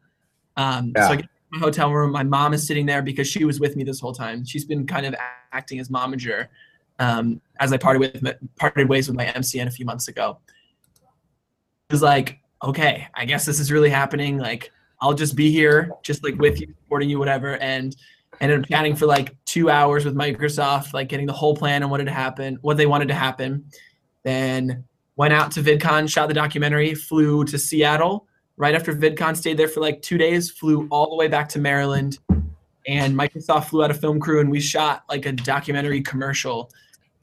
Um, 0.57 0.93
Yeah. 0.97 1.07
So 1.07 1.13
I 1.13 1.17
get 1.17 1.23
to 1.23 1.29
my 1.51 1.59
hotel 1.59 1.93
room. 1.93 2.13
My 2.13 2.23
mom 2.23 2.55
is 2.55 2.67
sitting 2.67 2.87
there 2.87 3.03
because 3.03 3.27
she 3.29 3.45
was 3.45 3.61
with 3.61 3.77
me 3.77 3.85
this 3.85 4.01
whole 4.01 4.13
time. 4.13 4.45
She's 4.45 4.65
been 4.65 4.87
kind 4.87 5.07
of 5.07 5.15
acting 5.53 5.79
as 5.79 5.89
momager 5.89 6.49
um, 6.99 7.41
as 7.61 7.73
I 7.73 7.77
parted 7.77 8.01
with 8.01 8.35
parted 8.57 8.89
ways 8.89 9.09
with 9.09 9.17
my 9.17 9.27
MCN 9.27 9.67
a 9.67 9.71
few 9.71 9.85
months 9.85 10.09
ago. 10.09 10.39
It 11.89 11.93
was 11.93 12.03
like, 12.03 12.39
okay, 12.63 13.09
I 13.15 13.25
guess 13.25 13.45
this 13.45 13.59
is 13.61 13.73
really 13.73 13.91
happening. 13.91 14.39
Like, 14.39 14.71
I'll 15.01 15.15
just 15.15 15.35
be 15.35 15.51
here, 15.51 15.91
just 16.03 16.23
like 16.23 16.37
with 16.37 16.61
you, 16.61 16.69
supporting 16.85 17.11
you, 17.11 17.19
whatever. 17.19 17.59
And 17.59 17.97
ended 18.41 18.61
up 18.61 18.67
chatting 18.69 18.97
for 18.97 19.07
like 19.07 19.37
two 19.45 19.71
hours 19.71 20.05
with 20.05 20.15
Microsoft, 20.15 20.93
like 20.95 21.09
getting 21.09 21.27
the 21.27 21.33
whole 21.33 21.55
plan 21.55 21.83
and 21.83 21.91
what 21.91 22.01
had 22.01 22.09
happened, 22.09 22.59
what 22.63 22.77
they 22.77 22.87
wanted 22.87 23.09
to 23.09 23.15
happen. 23.15 23.65
Then 24.25 24.85
went 25.17 25.33
out 25.33 25.51
to 25.53 25.63
VidCon, 25.63 26.09
shot 26.09 26.29
the 26.29 26.35
documentary, 26.35 26.95
flew 26.95 27.45
to 27.45 27.59
Seattle. 27.59 28.27
Right 28.57 28.75
after 28.75 28.93
VidCon, 28.95 29.37
stayed 29.37 29.57
there 29.57 29.69
for 29.69 29.81
like 29.81 30.03
two 30.03 30.19
days, 30.19 30.51
flew 30.51 30.87
all 30.91 31.09
the 31.11 31.17
way 31.17 31.29
back 31.29 31.49
to 31.51 31.59
Maryland. 31.59 32.19
And 32.87 33.15
Microsoft 33.15 33.67
flew 33.67 33.85
out 33.85 33.91
a 33.91 33.95
film 33.95 34.19
crew 34.21 34.41
and 34.41 34.51
we 34.51 34.61
shot 34.61 35.05
like 35.09 35.27
a 35.27 35.33
documentary 35.33 36.01
commercial. 36.03 36.71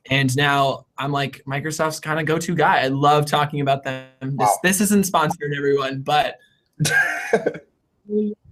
And 0.10 0.36
now 0.38 0.86
I'm 0.98 1.12
like 1.12 1.44
Microsoft's 1.46 2.00
kind 2.00 2.20
of 2.20 2.25
go-to 2.25 2.56
guy. 2.56 2.80
I 2.80 2.88
love 2.88 3.25
talking 3.25 3.62
about 3.62 3.84
them. 3.84 4.08
This, 4.22 4.32
Wow. 4.38 4.58
this 4.63 4.82
isn't 4.82 5.06
sponsored, 5.06 5.54
everyone, 5.56 6.01
but 6.01 6.38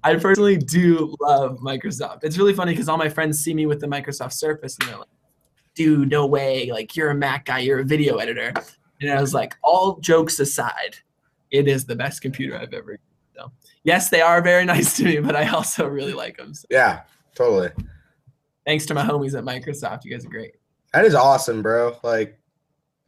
I 0.03 0.15
personally 0.15 0.57
do 0.57 1.15
love 1.21 1.59
Microsoft. 1.59 2.23
It's 2.23 2.37
really 2.37 2.53
funny 2.53 2.73
because 2.73 2.87
all 2.87 2.97
my 2.97 3.09
friends 3.09 3.39
see 3.39 3.53
me 3.53 3.65
with 3.65 3.79
the 3.79 3.87
Microsoft 3.87 4.33
Surface 4.33 4.77
and 4.79 4.89
they're 4.89 4.97
like, 4.97 5.07
dude, 5.75 6.09
no 6.09 6.25
way. 6.25 6.71
Like, 6.71 6.95
you're 6.95 7.11
a 7.11 7.15
Mac 7.15 7.45
guy, 7.45 7.59
you're 7.59 7.79
a 7.79 7.83
video 7.83 8.17
editor. 8.17 8.53
And 9.01 9.11
I 9.11 9.21
was 9.21 9.33
like, 9.33 9.55
all 9.63 9.99
jokes 9.99 10.39
aside, 10.39 10.97
it 11.51 11.67
is 11.67 11.85
the 11.85 11.95
best 11.95 12.21
computer 12.21 12.57
I've 12.57 12.73
ever 12.73 12.91
used. 12.91 13.01
So, 13.35 13.51
yes, 13.83 14.09
they 14.09 14.21
are 14.21 14.41
very 14.41 14.65
nice 14.73 14.97
to 14.97 15.03
me, 15.03 15.19
but 15.19 15.35
I 15.35 15.47
also 15.49 15.87
really 15.87 16.13
like 16.13 16.37
them. 16.37 16.53
So, 16.53 16.65
yeah, 16.69 17.01
totally. 17.35 17.69
thanks 18.65 18.85
to 18.87 18.93
my 18.93 19.03
homies 19.03 19.37
at 19.37 19.43
Microsoft. 19.43 20.03
You 20.03 20.11
guys 20.11 20.25
are 20.25 20.29
great. 20.29 20.55
That 20.93 21.05
is 21.05 21.13
awesome, 21.13 21.61
bro. 21.61 21.97
Like 22.03 22.39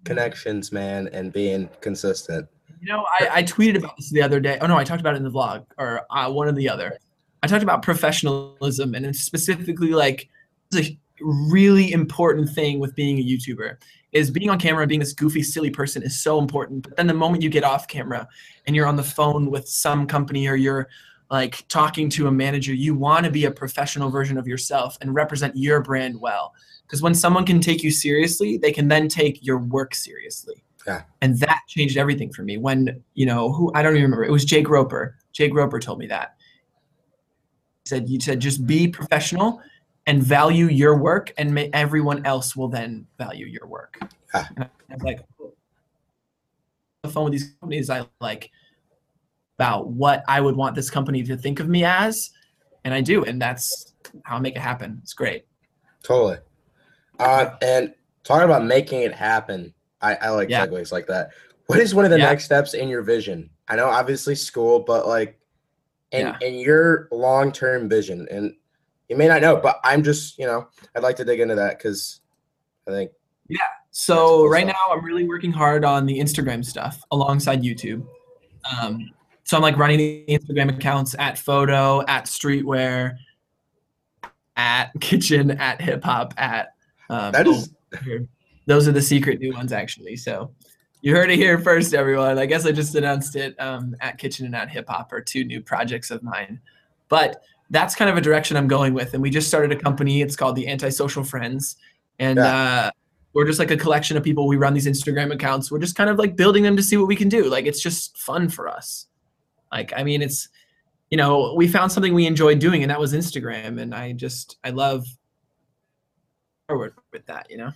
connections, 0.03 0.71
man, 0.71 1.09
and 1.11 1.33
being 1.33 1.69
consistent. 1.81 2.47
You 2.81 2.87
know, 2.87 3.05
I, 3.19 3.29
I 3.39 3.43
tweeted 3.43 3.77
about 3.77 3.97
this 3.97 4.09
the 4.09 4.21
other 4.21 4.39
day. 4.39 4.57
Oh 4.61 4.67
no, 4.67 4.77
I 4.77 4.83
talked 4.83 5.01
about 5.01 5.15
it 5.15 5.17
in 5.17 5.23
the 5.23 5.31
vlog 5.31 5.65
or 5.77 6.05
uh, 6.09 6.31
one 6.31 6.47
or 6.47 6.53
the 6.53 6.69
other. 6.69 6.97
I 7.43 7.47
talked 7.47 7.63
about 7.63 7.81
professionalism 7.81 8.95
and 8.95 9.15
specifically 9.15 9.89
like 9.89 10.29
a 10.75 10.97
really 11.21 11.91
important 11.91 12.49
thing 12.49 12.79
with 12.79 12.95
being 12.95 13.19
a 13.19 13.23
YouTuber 13.23 13.77
is 14.11 14.31
being 14.31 14.49
on 14.49 14.59
camera, 14.59 14.87
being 14.87 14.99
this 14.99 15.13
goofy, 15.13 15.43
silly 15.43 15.69
person 15.69 16.03
is 16.03 16.21
so 16.21 16.39
important. 16.39 16.83
But 16.83 16.97
then 16.97 17.07
the 17.07 17.13
moment 17.13 17.43
you 17.43 17.49
get 17.49 17.63
off 17.63 17.87
camera 17.87 18.27
and 18.65 18.75
you're 18.75 18.87
on 18.87 18.95
the 18.95 19.03
phone 19.03 19.51
with 19.51 19.67
some 19.67 20.07
company 20.07 20.47
or 20.47 20.55
you're 20.55 20.87
like 21.29 21.67
talking 21.67 22.09
to 22.09 22.27
a 22.27 22.31
manager, 22.31 22.73
you 22.73 22.95
want 22.95 23.25
to 23.25 23.31
be 23.31 23.45
a 23.45 23.51
professional 23.51 24.09
version 24.09 24.37
of 24.37 24.47
yourself 24.47 24.97
and 25.01 25.13
represent 25.13 25.55
your 25.55 25.81
brand 25.81 26.19
well. 26.19 26.53
Because 26.83 27.03
when 27.03 27.13
someone 27.13 27.45
can 27.45 27.59
take 27.59 27.83
you 27.83 27.91
seriously, 27.91 28.57
they 28.57 28.71
can 28.71 28.87
then 28.87 29.07
take 29.07 29.45
your 29.45 29.59
work 29.59 29.93
seriously 29.93 30.63
and 31.21 31.37
that 31.39 31.61
changed 31.67 31.97
everything 31.97 32.31
for 32.31 32.43
me. 32.43 32.57
When 32.57 33.03
you 33.13 33.25
know 33.25 33.51
who 33.51 33.71
i 33.75 33.81
don't 33.81 33.93
even 33.93 34.03
remember. 34.03 34.25
It 34.25 34.31
was 34.31 34.45
jake 34.45 34.69
roper. 34.69 35.17
Jake 35.31 35.53
roper 35.53 35.79
told 35.79 35.99
me 35.99 36.07
that. 36.07 36.35
He 37.83 37.89
said 37.89 38.09
you 38.09 38.19
said 38.19 38.39
just 38.39 38.65
be 38.65 38.87
professional 38.87 39.61
and 40.07 40.23
value 40.23 40.67
your 40.67 40.97
work 40.97 41.33
and 41.37 41.53
may, 41.53 41.69
everyone 41.73 42.25
else 42.25 42.55
will 42.55 42.67
then 42.67 43.05
value 43.17 43.45
your 43.45 43.67
work. 43.67 43.99
Yeah. 44.33 44.47
and 44.57 44.69
i 44.91 44.93
was 44.93 45.03
like 45.03 45.19
oh. 45.41 45.53
the 47.03 47.09
phone 47.09 47.25
with 47.25 47.33
these 47.33 47.55
companies 47.59 47.89
i 47.89 48.05
like 48.21 48.51
about 49.57 49.87
what 49.87 50.23
i 50.27 50.39
would 50.39 50.55
want 50.55 50.75
this 50.75 50.89
company 50.91 51.23
to 51.23 51.35
think 51.35 51.59
of 51.59 51.67
me 51.67 51.83
as 51.83 52.29
and 52.83 52.93
i 52.93 53.01
do 53.01 53.23
and 53.23 53.41
that's 53.41 53.93
how 54.23 54.37
i 54.37 54.39
make 54.39 54.55
it 54.55 54.61
happen. 54.61 54.99
It's 55.01 55.13
great. 55.13 55.45
Totally. 56.03 56.37
Uh, 57.19 57.51
and 57.61 57.93
talking 58.23 58.45
about 58.45 58.65
making 58.65 59.01
it 59.01 59.13
happen, 59.13 59.73
I, 60.01 60.15
I 60.15 60.29
like 60.29 60.49
Yeah. 60.49 60.65
segues 60.65 60.91
like 60.91 61.07
that. 61.07 61.31
What 61.67 61.79
is 61.79 61.93
one 61.93 62.05
of 62.05 62.11
the 62.11 62.17
Yeah. 62.17 62.25
next 62.29 62.45
steps 62.45 62.73
in 62.73 62.89
your 62.89 63.01
vision? 63.03 63.49
I 63.67 63.75
know 63.75 63.87
obviously 63.87 64.35
school, 64.35 64.79
but 64.79 65.07
like 65.07 65.39
in, 66.11 66.27
Yeah. 66.27 66.37
in 66.41 66.55
your 66.55 67.07
long 67.11 67.51
term 67.51 67.87
vision, 67.89 68.27
and 68.31 68.55
you 69.09 69.15
may 69.17 69.27
not 69.27 69.41
know, 69.41 69.57
but 69.57 69.79
I'm 69.83 70.03
just, 70.03 70.37
you 70.39 70.45
know, 70.45 70.67
I'd 70.95 71.03
like 71.03 71.15
to 71.17 71.25
dig 71.25 71.39
into 71.39 71.55
that 71.55 71.77
because 71.77 72.21
I 72.87 72.91
think 72.91 73.11
Yeah. 73.47 73.57
So 73.91 74.45
right 74.47 74.65
stuff. 74.65 74.77
now 74.89 74.95
I'm 74.95 75.03
really 75.03 75.27
working 75.27 75.51
hard 75.51 75.83
on 75.83 76.05
the 76.05 76.19
Instagram 76.19 76.63
stuff 76.63 77.03
alongside 77.11 77.61
YouTube. 77.61 78.05
Um, 78.81 79.11
so 79.43 79.57
I'm 79.57 79.63
like 79.63 79.77
running 79.77 79.97
the 79.97 80.25
Instagram 80.29 80.69
accounts 80.69 81.15
at 81.17 81.37
photo, 81.37 82.01
at 82.07 82.25
streetwear, 82.25 83.17
at 84.55 84.91
kitchen, 85.01 85.51
at 85.51 85.81
hip 85.81 86.03
hop, 86.03 86.33
at 86.37 86.73
um, 87.09 87.31
that 87.31 87.47
is 87.47 87.71
those 88.69 88.87
are 88.87 88.91
the 88.91 89.01
secret 89.01 89.39
new 89.39 89.51
ones 89.51 89.73
actually. 89.73 90.15
So 90.15 90.51
you 91.01 91.15
heard 91.15 91.31
it 91.31 91.37
here 91.37 91.57
first, 91.57 91.95
everyone. 91.95 92.37
I 92.37 92.45
guess 92.45 92.67
I 92.67 92.71
just 92.71 92.93
announced 92.93 93.35
it. 93.35 93.59
Um, 93.59 93.95
at 93.99 94.19
kitchen 94.19 94.45
and 94.45 94.55
at 94.55 94.69
hip 94.69 94.87
hop 94.87 95.11
are 95.11 95.21
two 95.21 95.43
new 95.43 95.59
projects 95.59 96.11
of 96.11 96.21
mine, 96.21 96.61
but 97.07 97.41
that's 97.71 97.95
kind 97.95 98.11
of 98.11 98.17
a 98.17 98.21
direction 98.21 98.55
I'm 98.55 98.67
going 98.67 98.93
with. 98.93 99.15
And 99.15 99.23
we 99.23 99.31
just 99.31 99.47
started 99.47 99.71
a 99.71 99.75
company. 99.75 100.21
It's 100.21 100.35
called 100.35 100.55
the 100.55 100.67
Antisocial 100.67 101.23
Friends, 101.23 101.77
and 102.19 102.37
uh, 102.37 102.91
we're 103.33 103.45
just 103.45 103.57
like 103.57 103.71
a 103.71 103.77
collection 103.77 104.17
of 104.17 104.23
people. 104.23 104.47
We 104.47 104.57
run 104.57 104.75
these 104.75 104.85
Instagram 104.85 105.33
accounts. 105.33 105.71
We're 105.71 105.79
just 105.79 105.95
kind 105.95 106.11
of 106.11 106.19
like 106.19 106.35
building 106.35 106.61
them 106.61 106.77
to 106.77 106.83
see 106.83 106.95
what 106.95 107.07
we 107.07 107.15
can 107.15 107.27
do. 107.27 107.49
Like 107.49 107.65
it's 107.65 107.81
just 107.81 108.19
fun 108.19 108.49
for 108.49 108.67
us. 108.67 109.07
Like 109.71 109.93
I 109.95 110.03
mean, 110.03 110.21
it's 110.21 110.47
you 111.09 111.17
know 111.17 111.55
we 111.55 111.67
found 111.67 111.91
something 111.91 112.13
we 112.13 112.27
enjoyed 112.27 112.59
doing, 112.59 112.83
and 112.83 112.91
that 112.91 112.99
was 112.99 113.15
Instagram. 113.15 113.81
And 113.81 113.95
I 113.95 114.11
just 114.11 114.57
I 114.63 114.69
love 114.69 115.07
forward 116.67 116.93
with 117.11 117.25
that. 117.25 117.49
You 117.49 117.57
know. 117.57 117.71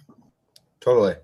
Totally 0.83 1.15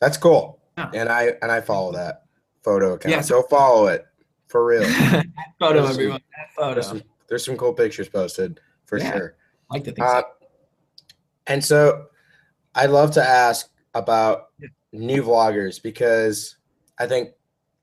that's 0.00 0.16
cool. 0.16 0.60
Yeah. 0.78 0.90
And 0.94 1.08
I 1.10 1.32
and 1.42 1.50
I 1.52 1.60
follow 1.60 1.92
that 1.92 2.22
photo 2.64 2.94
account. 2.94 3.12
Yeah, 3.14 3.20
so 3.20 3.42
follow 3.42 3.86
it. 3.88 4.06
for 4.48 4.64
real. 4.64 4.82
photo, 5.58 5.82
There's 5.82 5.90
everyone. 5.90 6.20
That 6.36 6.48
photo. 6.56 6.74
There's 6.74 6.86
some, 6.86 7.02
there's 7.28 7.44
some 7.44 7.56
cool 7.58 7.74
pictures 7.74 8.08
posted 8.08 8.60
for 8.86 8.96
Yeah. 8.98 9.12
sure. 9.12 9.36
I 9.70 9.74
like 9.74 9.84
to 9.84 9.92
think 9.92 10.06
Uh, 10.06 10.22
so. 10.22 10.26
and 11.48 11.62
so 11.64 12.06
I'd 12.74 12.88
love 12.90 13.10
to 13.12 13.22
ask 13.22 13.68
about 13.94 14.48
Yeah. 14.58 14.68
new 14.92 15.22
vloggers 15.22 15.82
because 15.82 16.56
I 16.98 17.06
think 17.06 17.30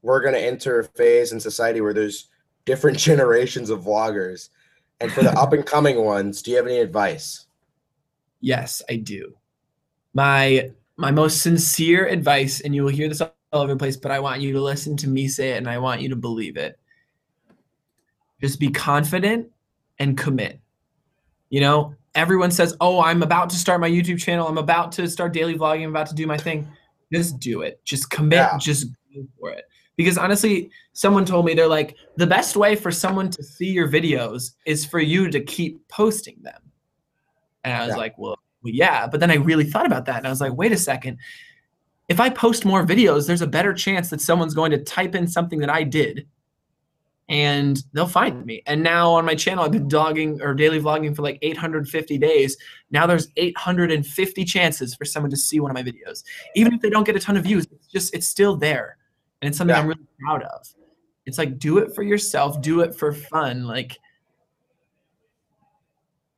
we're 0.02 0.22
going 0.22 0.34
to 0.34 0.42
enter 0.42 0.80
a 0.80 0.84
phase 0.84 1.32
in 1.34 1.40
society 1.40 1.82
where 1.82 1.94
there's 1.94 2.30
different 2.66 2.98
generations 3.10 3.70
of 3.70 3.84
vloggers. 3.84 4.50
And 5.02 5.12
for 5.12 5.22
the 5.22 5.32
up 5.40 5.54
and 5.54 5.64
coming 5.66 6.04
ones, 6.04 6.42
do 6.42 6.50
you 6.52 6.58
have 6.58 6.66
any 6.66 6.80
advice? 6.80 7.46
Yes, 8.42 8.82
I 8.90 8.96
do. 8.96 9.36
My 10.16 10.72
my 10.98 11.12
most 11.12 11.42
sincere 11.42 12.08
advice, 12.08 12.62
and 12.62 12.74
you 12.76 12.84
will 12.84 12.90
hear 12.90 13.08
this 13.08 13.22
all 13.22 13.32
over 13.54 13.74
the 13.74 13.78
place, 13.78 13.96
but 13.96 14.12
I 14.12 14.20
want 14.20 14.42
you 14.42 14.52
to 14.54 14.62
listen 14.62 14.98
to 14.98 15.08
me 15.08 15.28
say 15.28 15.52
it 15.52 15.58
and 15.58 15.70
I 15.70 15.78
want 15.78 16.02
you 16.02 16.10
to 16.10 16.16
believe 16.16 16.58
it. 16.58 16.78
Just 18.42 18.60
be 18.60 18.70
confident 18.70 19.50
and 20.00 20.18
commit. 20.18 20.60
You 21.50 21.62
know, 21.62 21.96
everyone 22.14 22.52
says, 22.52 22.76
Oh, 22.82 23.02
I'm 23.02 23.24
about 23.24 23.50
to 23.52 23.56
start 23.56 23.80
my 23.80 23.90
YouTube 23.90 24.20
channel. 24.20 24.48
I'm 24.48 24.58
about 24.58 24.92
to 24.94 25.08
start 25.08 25.34
daily 25.34 25.56
vlogging. 25.58 25.84
I'm 25.84 25.90
about 25.92 26.08
to 26.08 26.16
do 26.16 26.28
my 26.28 26.38
thing. 26.38 26.68
Just 27.12 27.40
do 27.40 27.62
it. 27.62 27.80
Just 27.86 28.10
commit. 28.10 28.38
Yeah. 28.38 28.58
Just 28.60 28.88
go 29.16 29.26
for 29.40 29.52
it. 29.52 29.66
Because 29.96 30.18
honestly, 30.18 30.70
someone 30.94 31.26
told 31.26 31.46
me 31.46 31.54
they're 31.54 31.68
like, 31.68 31.96
the 32.18 32.28
best 32.28 32.56
way 32.56 32.76
for 32.76 32.92
someone 32.92 33.30
to 33.32 33.44
see 33.44 33.70
your 33.70 33.88
videos 33.88 34.52
is 34.66 34.86
for 34.86 35.00
you 35.00 35.32
to 35.32 35.40
keep 35.40 35.88
posting 35.88 36.38
them. 36.42 36.62
And 37.64 37.74
I 37.74 37.86
was 37.86 37.96
Yeah. 37.96 38.02
like, 38.02 38.18
well, 38.18 38.38
well, 38.64 38.74
yeah. 38.74 39.08
But 39.08 39.20
then 39.20 39.32
I 39.32 39.36
really 39.36 39.66
thought 39.66 39.86
about 39.86 40.06
that 40.06 40.18
and 40.18 40.28
I 40.28 40.30
was 40.30 40.42
like, 40.42 40.54
wait 40.54 40.72
a 40.72 40.78
second. 40.78 41.18
If 42.08 42.20
I 42.20 42.30
post 42.30 42.66
more 42.66 42.86
videos, 42.86 43.28
there's 43.28 43.42
a 43.42 43.48
better 43.48 43.74
chance 43.74 44.10
that 44.10 44.22
someone's 44.22 44.54
going 44.54 44.72
to 44.72 44.84
type 44.84 45.14
in 45.16 45.28
something 45.28 45.60
that 45.60 45.70
I 45.70 45.84
did 45.84 46.28
and 47.30 47.84
they'll 47.92 48.08
find 48.08 48.46
me. 48.46 48.64
And 48.66 48.82
now 48.82 49.12
on 49.12 49.26
my 49.26 49.36
channel, 49.36 49.66
I've 49.66 49.72
been 49.72 49.90
dogging 49.90 50.42
or 50.42 50.54
daily 50.54 50.80
vlogging 50.80 51.16
for 51.16 51.22
like 51.22 51.38
850 51.42 52.18
days. 52.18 52.56
Now 52.90 53.06
there's 53.06 53.28
850 53.36 54.46
chances 54.46 54.96
for 54.96 55.04
someone 55.04 55.30
to 55.32 55.38
see 55.38 55.60
one 55.60 55.70
of 55.70 55.76
my 55.76 55.84
videos. 55.84 56.24
Even 56.56 56.74
if 56.74 56.82
they 56.82 56.90
don't 56.90 57.04
get 57.04 57.18
a 57.18 57.20
ton 57.20 57.36
of 57.36 57.44
views, 57.44 57.68
it's 57.70 57.88
just, 57.88 58.16
it's 58.16 58.28
still 58.28 58.56
there. 58.56 58.98
And 59.42 59.50
it's 59.50 59.58
something 59.58 59.76
Yeah. 59.76 59.82
I'm 59.82 59.88
really 59.88 60.08
proud 60.20 60.44
of. 60.44 60.74
It's 61.26 61.38
like, 61.38 61.60
do 61.60 61.80
it 61.80 61.94
for 61.94 62.04
yourself, 62.04 62.62
do 62.62 62.80
it 62.80 62.96
for 62.96 63.12
fun. 63.12 63.66
Like, 63.66 63.98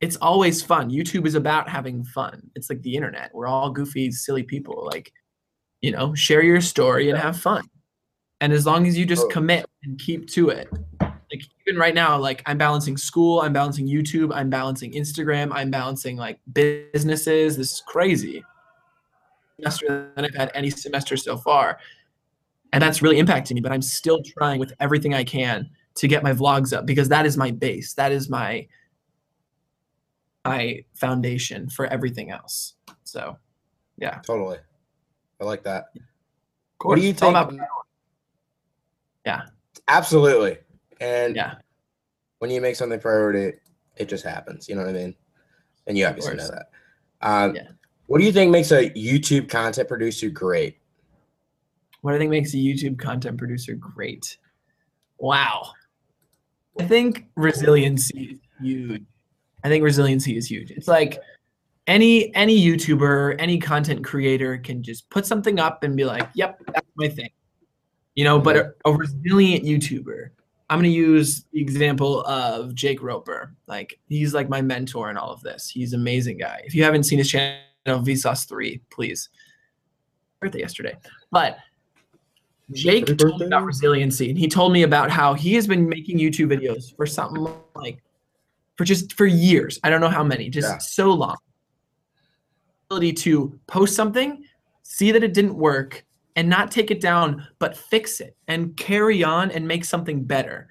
it's 0.00 0.16
always 0.16 0.62
fun. 0.62 0.90
YouTube 0.90 1.26
is 1.26 1.34
about 1.34 1.68
having 1.68 2.04
fun. 2.04 2.50
It's 2.54 2.70
like 2.70 2.80
the 2.82 2.94
internet. 2.94 3.30
We're 3.34 3.46
all 3.46 3.70
goofy, 3.70 4.10
silly 4.10 4.42
people. 4.42 4.88
Like, 4.90 5.12
you 5.82 5.92
know, 5.92 6.14
share 6.14 6.42
your 6.42 6.60
story 6.60 7.10
and 7.10 7.18
have 7.18 7.38
fun. 7.38 7.64
And 8.40 8.52
as 8.52 8.64
long 8.64 8.86
as 8.86 8.96
you 8.96 9.04
just 9.04 9.24
Oh. 9.24 9.28
commit 9.28 9.66
and 9.82 9.98
keep 9.98 10.26
to 10.30 10.48
it. 10.48 10.68
Like 11.00 11.42
even 11.66 11.78
right 11.78 11.94
now, 11.94 12.18
like 12.18 12.42
I'm 12.46 12.58
balancing 12.58 12.96
school, 12.96 13.42
I'm 13.42 13.52
balancing 13.52 13.86
YouTube, 13.86 14.34
I'm 14.34 14.50
balancing 14.50 14.92
Instagram, 14.92 15.50
I'm 15.52 15.70
balancing 15.70 16.16
like 16.16 16.40
businesses. 16.52 17.56
This 17.56 17.72
is 17.74 17.82
crazy. 17.86 18.42
Semester 19.56 20.10
than 20.16 20.24
I've 20.24 20.34
had 20.34 20.50
any 20.54 20.70
semester 20.70 21.16
so 21.16 21.36
far. 21.36 21.78
And 22.72 22.82
that's 22.82 23.02
really 23.02 23.20
impacting 23.20 23.52
me, 23.52 23.60
but 23.60 23.72
I'm 23.72 23.82
still 23.82 24.22
trying 24.22 24.58
with 24.58 24.72
everything 24.80 25.12
I 25.12 25.24
can 25.24 25.68
to 25.96 26.08
get 26.08 26.22
my 26.22 26.32
vlogs 26.32 26.72
up 26.76 26.86
because 26.86 27.08
that 27.10 27.26
is 27.26 27.36
my 27.36 27.50
base. 27.50 27.92
That 27.94 28.12
is 28.12 28.30
my 28.30 28.66
my 30.44 30.84
foundation 30.94 31.68
for 31.68 31.86
everything 31.86 32.30
else. 32.30 32.74
So, 33.04 33.36
yeah, 33.98 34.20
Totally. 34.24 34.58
I 35.40 35.44
like 35.44 35.62
that. 35.64 35.86
course. 36.78 36.90
What 36.90 36.96
do 36.96 37.02
you 37.06 37.12
think? 37.12 37.30
about 37.30 37.54
Yeah. 39.24 39.42
Absolutely. 39.88 40.58
And 41.00 41.36
yeah. 41.36 41.56
when 42.38 42.50
you 42.50 42.60
make 42.60 42.76
something 42.76 43.00
priority, 43.00 43.58
it 43.96 44.08
just 44.08 44.24
happens. 44.24 44.68
You 44.68 44.74
know 44.74 44.82
what 44.82 44.90
I 44.90 44.94
mean? 44.94 45.14
And 45.86 45.96
you 45.96 46.06
obviously 46.06 46.36
know 46.36 46.48
that. 46.48 46.70
Um, 47.20 47.54
Yeah. 47.54 47.68
What 48.06 48.18
do 48.18 48.24
you 48.24 48.32
think 48.32 48.50
makes 48.50 48.72
a 48.72 48.90
YouTube 48.90 49.48
content 49.48 49.88
producer 49.88 50.28
great? 50.30 50.78
What 52.00 52.12
do 52.12 52.16
I 52.16 52.18
think 52.18 52.30
makes 52.30 52.54
a 52.54 52.56
YouTube 52.56 52.98
content 52.98 53.38
producer 53.38 53.74
great. 53.74 54.36
Wow. 55.18 55.72
I 56.78 56.86
think 56.86 57.26
resiliency 57.36 58.32
is 58.32 58.38
huge. 58.60 59.04
I 59.64 59.68
think 59.68 59.84
resiliency 59.84 60.36
is 60.36 60.50
huge. 60.50 60.70
It's 60.70 60.88
like 60.88 61.18
any 61.86 62.34
any 62.34 62.58
YouTuber, 62.58 63.36
any 63.38 63.58
content 63.58 64.04
creator 64.04 64.58
can 64.58 64.82
just 64.82 65.08
put 65.10 65.26
something 65.26 65.58
up 65.58 65.82
and 65.82 65.96
be 65.96 66.04
like, 66.04 66.28
"Yep, 66.34 66.62
that's 66.72 66.86
my 66.96 67.08
thing." 67.08 67.30
You 68.14 68.24
know, 68.24 68.38
but 68.38 68.56
a, 68.56 68.74
a 68.84 68.92
resilient 68.92 69.64
YouTuber. 69.64 70.30
I'm 70.68 70.78
going 70.78 70.90
to 70.90 70.96
use 70.96 71.46
the 71.52 71.60
example 71.60 72.22
of 72.26 72.76
Jake 72.76 73.02
Roper. 73.02 73.54
Like 73.66 73.98
he's 74.08 74.32
like 74.34 74.48
my 74.48 74.62
mentor 74.62 75.10
in 75.10 75.16
all 75.16 75.32
of 75.32 75.40
this. 75.42 75.68
He's 75.68 75.92
an 75.92 76.00
amazing 76.00 76.38
guy. 76.38 76.62
If 76.64 76.76
you 76.76 76.84
haven't 76.84 77.04
seen 77.04 77.18
his 77.18 77.28
channel 77.28 77.58
Vsauce 77.86 78.48
3, 78.48 78.80
please. 78.90 79.30
Birthday 80.40 80.60
yesterday. 80.60 80.96
But 81.32 81.58
Jake 82.72 83.18
told 83.18 83.40
me 83.40 83.46
about 83.46 83.64
resiliency, 83.64 84.30
and 84.30 84.38
he 84.38 84.46
told 84.46 84.72
me 84.72 84.84
about 84.84 85.10
how 85.10 85.34
he 85.34 85.54
has 85.54 85.66
been 85.66 85.88
making 85.88 86.18
YouTube 86.18 86.56
videos 86.56 86.94
for 86.96 87.04
something 87.04 87.46
like 87.74 87.98
for 88.80 88.86
just 88.86 89.12
for 89.12 89.26
years. 89.26 89.78
I 89.84 89.90
don't 89.90 90.00
know 90.00 90.08
how 90.08 90.24
many, 90.24 90.48
just 90.48 90.66
Yeah. 90.66 90.78
so 90.78 91.12
long. 91.12 91.36
Ability 92.88 93.12
to 93.12 93.60
post 93.66 93.94
something, 93.94 94.42
see 94.82 95.12
that 95.12 95.22
it 95.22 95.34
didn't 95.34 95.54
work, 95.54 96.02
and 96.34 96.48
not 96.48 96.70
take 96.70 96.90
it 96.90 96.98
down, 96.98 97.46
but 97.58 97.76
fix 97.76 98.20
it 98.22 98.34
and 98.48 98.74
carry 98.78 99.22
on 99.22 99.50
and 99.50 99.68
make 99.68 99.84
something 99.84 100.24
better 100.24 100.68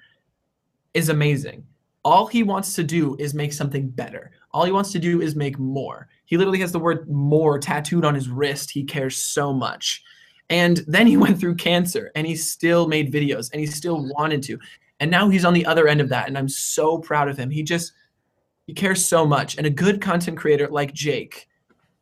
is 0.92 1.08
amazing. 1.08 1.64
All 2.04 2.26
he 2.26 2.42
wants 2.42 2.74
to 2.74 2.82
do 2.82 3.14
is 3.20 3.32
make 3.32 3.52
something 3.52 3.88
better. 3.88 4.32
All 4.50 4.64
he 4.64 4.72
wants 4.72 4.90
to 4.90 4.98
do 4.98 5.20
is 5.22 5.36
make 5.36 5.56
more. 5.60 6.08
He 6.24 6.36
literally 6.36 6.58
has 6.58 6.72
the 6.72 6.80
word 6.80 7.08
more 7.08 7.60
tattooed 7.60 8.04
on 8.04 8.16
his 8.16 8.28
wrist. 8.28 8.72
He 8.72 8.82
cares 8.82 9.18
so 9.18 9.52
much. 9.52 10.02
And 10.48 10.78
then 10.88 11.06
he 11.06 11.16
went 11.24 11.38
through 11.38 11.54
cancer 11.54 12.10
and 12.16 12.26
he 12.26 12.34
still 12.34 12.88
made 12.88 13.12
videos 13.12 13.52
and 13.52 13.60
he 13.60 13.68
still 13.68 14.04
wanted 14.16 14.42
to. 14.42 14.58
And 14.98 15.12
now 15.12 15.28
he's 15.28 15.44
on 15.44 15.54
the 15.54 15.64
other 15.64 15.86
end 15.86 16.00
of 16.00 16.08
that. 16.08 16.26
And 16.26 16.36
I'm 16.36 16.48
so 16.48 16.98
proud 16.98 17.28
of 17.28 17.38
him. 17.38 17.50
He 17.50 17.62
just, 17.62 17.92
he 18.66 18.74
cares 18.74 19.04
so 19.04 19.26
much. 19.26 19.56
And 19.56 19.66
a 19.66 19.70
good 19.70 20.00
content 20.00 20.38
creator 20.38 20.68
like 20.68 20.92
Jake 20.92 21.48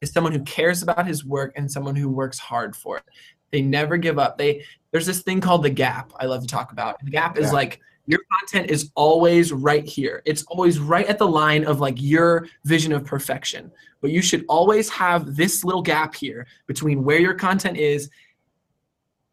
is 0.00 0.12
someone 0.12 0.32
who 0.32 0.40
cares 0.40 0.82
about 0.82 1.06
his 1.06 1.24
work 1.24 1.52
and 1.56 1.70
someone 1.70 1.96
who 1.96 2.08
works 2.08 2.38
hard 2.38 2.76
for 2.76 2.98
it. 2.98 3.04
They 3.50 3.62
never 3.62 3.96
give 3.96 4.18
up. 4.18 4.36
They, 4.38 4.64
there's 4.90 5.06
this 5.06 5.22
thing 5.22 5.40
called 5.40 5.62
the 5.62 5.70
gap 5.70 6.12
I 6.20 6.26
love 6.26 6.42
to 6.42 6.46
talk 6.46 6.72
about. 6.72 7.02
The 7.02 7.10
gap 7.10 7.38
is 7.38 7.46
Yeah. 7.46 7.52
like 7.52 7.80
your 8.06 8.20
content 8.32 8.70
is 8.70 8.90
always 8.94 9.52
right 9.52 9.86
here. 9.86 10.22
It's 10.24 10.42
always 10.44 10.78
right 10.78 11.06
at 11.06 11.18
the 11.18 11.28
line 11.28 11.64
of 11.64 11.80
like 11.80 12.00
your 12.00 12.46
vision 12.64 12.92
of 12.92 13.04
perfection. 13.04 13.70
But 14.00 14.10
you 14.10 14.22
should 14.22 14.44
always 14.48 14.88
have 14.90 15.36
this 15.36 15.64
little 15.64 15.82
gap 15.82 16.14
here 16.14 16.46
between 16.66 17.04
where 17.04 17.18
your 17.18 17.34
content 17.34 17.76
is 17.76 18.08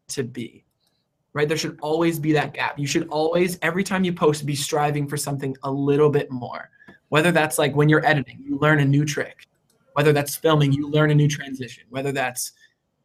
to 0.08 0.24
be. 0.24 0.64
Right? 1.32 1.48
There 1.48 1.56
should 1.56 1.78
always 1.80 2.18
be 2.18 2.32
that 2.32 2.54
gap. 2.54 2.78
You 2.78 2.86
should 2.86 3.08
always, 3.08 3.58
every 3.62 3.84
time 3.84 4.04
you 4.04 4.12
post, 4.12 4.46
be 4.46 4.54
striving 4.54 5.06
for 5.06 5.16
something 5.18 5.54
a 5.62 5.70
little 5.70 6.08
bit 6.10 6.30
more. 6.30 6.70
Whether 7.08 7.32
that's 7.32 7.58
like 7.58 7.74
when 7.74 7.88
you're 7.88 8.04
editing, 8.04 8.42
you 8.44 8.58
learn 8.58 8.80
a 8.80 8.84
new 8.84 9.04
trick. 9.04 9.46
Whether 9.92 10.12
that's 10.12 10.36
filming, 10.36 10.72
you 10.72 10.88
learn 10.88 11.10
a 11.10 11.14
new 11.14 11.28
transition. 11.28 11.84
Whether 11.88 12.12
that's, 12.12 12.52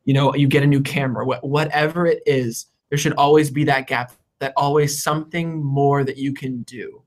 you 0.06 0.14
know, 0.14 0.34
you 0.36 0.48
get 0.48 0.64
a 0.64 0.68
new 0.68 0.82
camera. 0.82 1.26
Wh- 1.26 1.44
whatever 1.44 2.06
it 2.06 2.22
is, 2.26 2.68
there 2.90 2.98
should 2.98 3.14
always 3.14 3.50
be 3.50 3.64
that 3.66 3.88
gap. 3.88 4.14
That 4.40 4.54
always 4.58 5.02
something 5.02 5.64
more 5.64 6.04
that 6.04 6.18
you 6.18 6.34
can 6.34 6.64
do. 6.64 7.02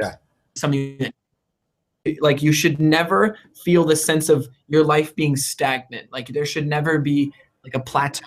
Yeah. 0.00 0.14
Something 0.54 0.96
that 0.98 1.14
like 2.20 2.42
you 2.42 2.52
should 2.52 2.80
never 2.80 3.36
feel 3.54 3.84
the 3.84 3.96
sense 3.96 4.28
of 4.28 4.48
your 4.68 4.84
life 4.84 5.14
being 5.14 5.36
stagnant 5.36 6.10
like 6.12 6.28
there 6.28 6.46
should 6.46 6.66
never 6.66 6.98
be 6.98 7.32
like 7.62 7.74
a 7.74 7.80
plateau 7.80 8.26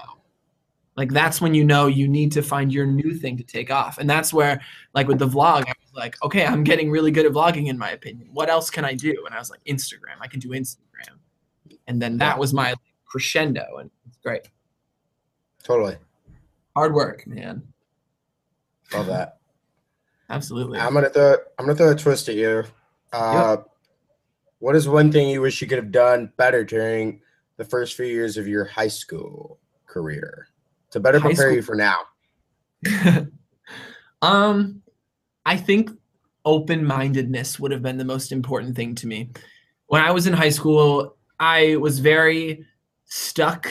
like 0.95 1.11
that's 1.11 1.41
when 1.41 1.53
you 1.53 1.63
know 1.63 1.87
you 1.87 2.07
need 2.07 2.31
to 2.31 2.43
find 2.43 2.71
your 2.71 2.85
new 2.85 3.15
thing 3.15 3.35
to 3.35 3.43
take 3.43 3.71
off 3.71 3.97
and 3.97 4.09
that's 4.09 4.31
where 4.31 4.61
like 4.93 5.07
with 5.07 5.17
the 5.17 5.27
vlog 5.27 5.63
i 5.67 5.73
like 5.93 6.15
okay 6.23 6.45
i'm 6.45 6.63
getting 6.63 6.89
really 6.89 7.11
good 7.11 7.25
at 7.25 7.31
vlogging 7.31 7.67
in 7.67 7.77
my 7.77 7.91
opinion. 7.91 8.29
What 8.33 8.49
else 8.49 8.69
can 8.69 8.83
i 8.85 8.93
do? 8.93 9.23
And 9.25 9.33
i 9.35 9.39
was 9.39 9.49
like 9.49 9.63
instagram. 9.65 10.17
I 10.21 10.27
can 10.27 10.39
do 10.39 10.49
instagram. 10.49 11.17
And 11.87 12.01
then 12.01 12.17
that 12.17 12.37
was 12.39 12.53
my 12.53 12.73
crescendo 13.05 13.77
and 13.79 13.89
it's 14.07 14.17
great. 14.17 14.47
Totally. 15.63 15.97
hard 16.75 16.93
work 16.93 17.25
man. 17.27 17.63
Love 18.93 19.07
that. 19.07 19.37
absolutely. 20.29 20.79
I'm 20.79 20.93
gonna 20.93 21.09
throw 21.09 21.37
I'm 21.57 21.65
gonna 21.65 21.75
throw 21.75 21.91
a 21.91 21.95
twist 21.95 22.29
at 22.29 22.35
you. 22.35 22.63
Uh, 23.11 23.57
What 24.59 24.75
is 24.75 24.87
one 24.87 25.11
thing 25.11 25.27
you 25.29 25.41
wish 25.41 25.61
you 25.61 25.67
could 25.67 25.77
have 25.77 25.91
done 25.91 26.31
better 26.37 26.63
during 26.63 27.19
the 27.57 27.65
first 27.65 27.95
few 27.95 28.05
years 28.05 28.37
of 28.37 28.47
your 28.47 28.63
high 28.65 28.87
school 28.87 29.59
career 29.85 30.47
to 30.91 30.99
better 30.99 31.19
High 31.19 31.27
prepare 31.29 31.47
school- 31.47 31.55
you 31.55 31.61
for 31.61 31.75
now? 31.75 31.99
um, 34.21 34.81
I 35.45 35.57
think 35.57 35.89
open-mindedness 36.45 37.59
would 37.59 37.71
have 37.71 37.81
been 37.81 37.97
the 37.97 38.05
most 38.05 38.31
important 38.31 38.75
thing 38.75 38.95
to 38.95 39.07
me. 39.07 39.29
When 39.87 40.01
I 40.01 40.11
was 40.11 40.27
in 40.27 40.33
high 40.33 40.49
school, 40.49 41.15
I 41.39 41.75
was 41.77 41.99
very 41.99 42.65
stuck. 43.05 43.67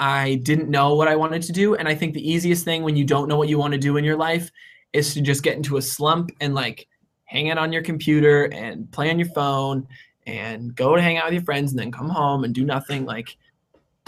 I 0.00 0.36
didn't 0.36 0.68
know 0.68 0.94
what 0.94 1.08
I 1.08 1.16
wanted 1.16 1.42
to 1.42 1.52
do, 1.52 1.74
and 1.74 1.88
I 1.88 1.94
think 1.94 2.14
the 2.14 2.30
easiest 2.30 2.64
thing 2.64 2.82
when 2.82 2.96
you 2.96 3.04
don't 3.04 3.28
know 3.28 3.36
what 3.36 3.48
you 3.48 3.58
want 3.58 3.72
to 3.72 3.78
do 3.78 3.96
in 3.96 4.04
your 4.04 4.16
life 4.16 4.50
is 4.92 5.12
to 5.14 5.20
just 5.20 5.42
get 5.42 5.56
into 5.56 5.76
a 5.76 5.82
slump 5.82 6.30
and 6.40 6.54
like 6.54 6.86
hang 7.24 7.50
out 7.50 7.58
on 7.58 7.72
your 7.72 7.82
computer 7.82 8.44
and 8.46 8.90
play 8.90 9.10
on 9.10 9.18
your 9.18 9.28
phone 9.28 9.86
and 10.26 10.74
go 10.74 10.96
to 10.96 11.02
hang 11.02 11.18
out 11.18 11.26
with 11.26 11.34
your 11.34 11.42
friends 11.42 11.72
and 11.72 11.78
then 11.78 11.92
come 11.92 12.08
home 12.08 12.44
and 12.44 12.54
do 12.54 12.64
nothing 12.64 13.04
like 13.04 13.36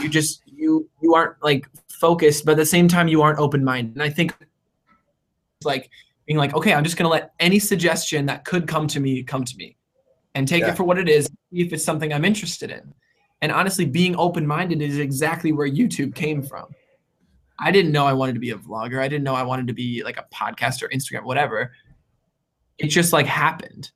you 0.01 0.09
just 0.09 0.43
you 0.47 0.89
you 1.03 1.15
aren't 1.15 1.35
like 1.43 1.69
focused 1.89 2.45
but 2.45 2.53
at 2.53 2.57
the 2.57 2.67
same 2.67 2.89
time 2.89 3.09
you 3.09 3.21
aren't 3.21 3.39
open 3.39 3.63
minded 3.63 3.95
and 3.95 4.03
i 4.03 4.09
think 4.09 4.35
like 5.65 5.91
being 6.31 6.39
like 6.39 6.55
okay 6.55 6.73
i'm 6.73 6.85
just 6.85 6.97
going 6.97 7.03
to 7.07 7.11
let 7.11 7.33
any 7.41 7.59
suggestion 7.59 8.25
that 8.25 8.45
could 8.45 8.69
come 8.69 8.87
to 8.87 9.01
me 9.01 9.21
come 9.21 9.45
to 9.45 9.57
me 9.57 9.77
and 10.37 10.47
take 10.47 10.61
Yeah. 10.61 10.71
it 10.71 10.77
for 10.77 10.85
what 10.85 10.97
it 10.97 11.09
is 11.09 11.27
see 11.27 11.61
if 11.61 11.73
it's 11.73 11.83
something 11.83 12.13
i'm 12.13 12.25
interested 12.25 12.71
in. 12.71 12.95
And 13.43 13.51
honestly 13.51 13.85
being 13.85 14.15
open 14.15 14.47
minded 14.47 14.81
is 14.81 14.99
exactly 14.99 15.51
where 15.51 15.69
youtube 15.69 16.15
came 16.15 16.41
from. 16.41 16.67
I 17.59 17.73
didn't 17.73 17.91
know 17.91 18.07
i 18.07 18.13
wanted 18.13 18.35
to 18.35 18.39
be 18.39 18.51
a 18.51 18.55
vlogger. 18.57 19.01
I 19.01 19.09
didn't 19.09 19.25
know 19.25 19.35
i 19.35 19.43
wanted 19.43 19.67
to 19.67 19.73
be 19.73 20.05
like 20.05 20.19
a 20.19 20.27
podcaster 20.33 20.89
instagram 20.93 21.25
whatever. 21.25 21.73
It 22.79 22.87
just 22.87 23.13
like 23.13 23.27
happened. 23.27 23.91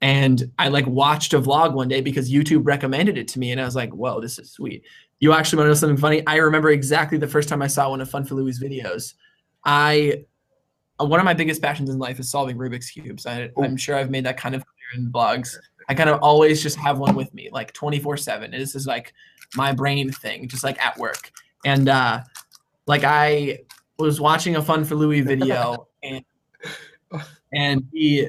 And 0.00 0.52
i 0.60 0.68
like 0.68 0.86
watched 0.86 1.34
a 1.34 1.40
vlog 1.40 1.72
one 1.72 1.88
day 1.88 2.00
because 2.00 2.30
youtube 2.30 2.64
recommended 2.64 3.18
it 3.18 3.26
to 3.28 3.40
me 3.40 3.50
and 3.50 3.60
i 3.60 3.64
was 3.64 3.74
like 3.74 3.90
whoa 3.90 4.20
this 4.20 4.38
is 4.38 4.52
sweet. 4.52 4.84
You 5.18 5.32
actually 5.32 5.56
want 5.56 5.64
to 5.66 5.70
know 5.70 5.74
something 5.74 5.96
funny? 5.96 6.24
I 6.28 6.36
remember 6.36 6.70
exactly 6.70 7.18
the 7.18 7.26
first 7.26 7.48
time 7.48 7.60
i 7.60 7.66
saw 7.66 7.90
one 7.90 8.00
of 8.00 8.08
fun 8.08 8.24
for 8.24 8.36
louis 8.36 8.62
videos. 8.62 9.14
I 9.64 10.26
one 10.98 11.20
of 11.20 11.24
my 11.24 11.34
biggest 11.34 11.60
passions 11.60 11.90
in 11.90 11.98
life 11.98 12.18
is 12.18 12.30
solving 12.30 12.56
rubik's 12.56 12.90
cubes. 12.90 13.26
I, 13.26 13.50
i'm 13.58 13.76
sure 13.76 13.96
i've 13.96 14.10
made 14.10 14.24
that 14.24 14.36
kind 14.36 14.54
of 14.54 14.64
clear 14.64 15.02
in 15.04 15.10
blogs. 15.10 15.56
i 15.88 15.94
kind 15.94 16.08
of 16.08 16.20
always 16.22 16.62
just 16.62 16.76
have 16.78 16.98
one 16.98 17.14
with 17.14 17.32
me 17.34 17.48
like 17.52 17.72
24 17.72 18.16
7 18.16 18.50
this 18.50 18.74
is 18.74 18.86
like 18.86 19.12
my 19.54 19.72
brain 19.72 20.10
thing 20.10 20.48
just 20.48 20.64
like 20.64 20.82
at 20.84 20.96
work. 20.98 21.30
And 21.64 21.88
uh 21.88 22.22
like 22.86 23.04
i 23.04 23.58
was 23.98 24.20
watching 24.20 24.56
a 24.56 24.62
fun 24.62 24.84
for 24.84 24.94
louis 24.94 25.20
video 25.20 25.88
and 26.02 26.24
and 27.52 27.86
he 27.92 28.28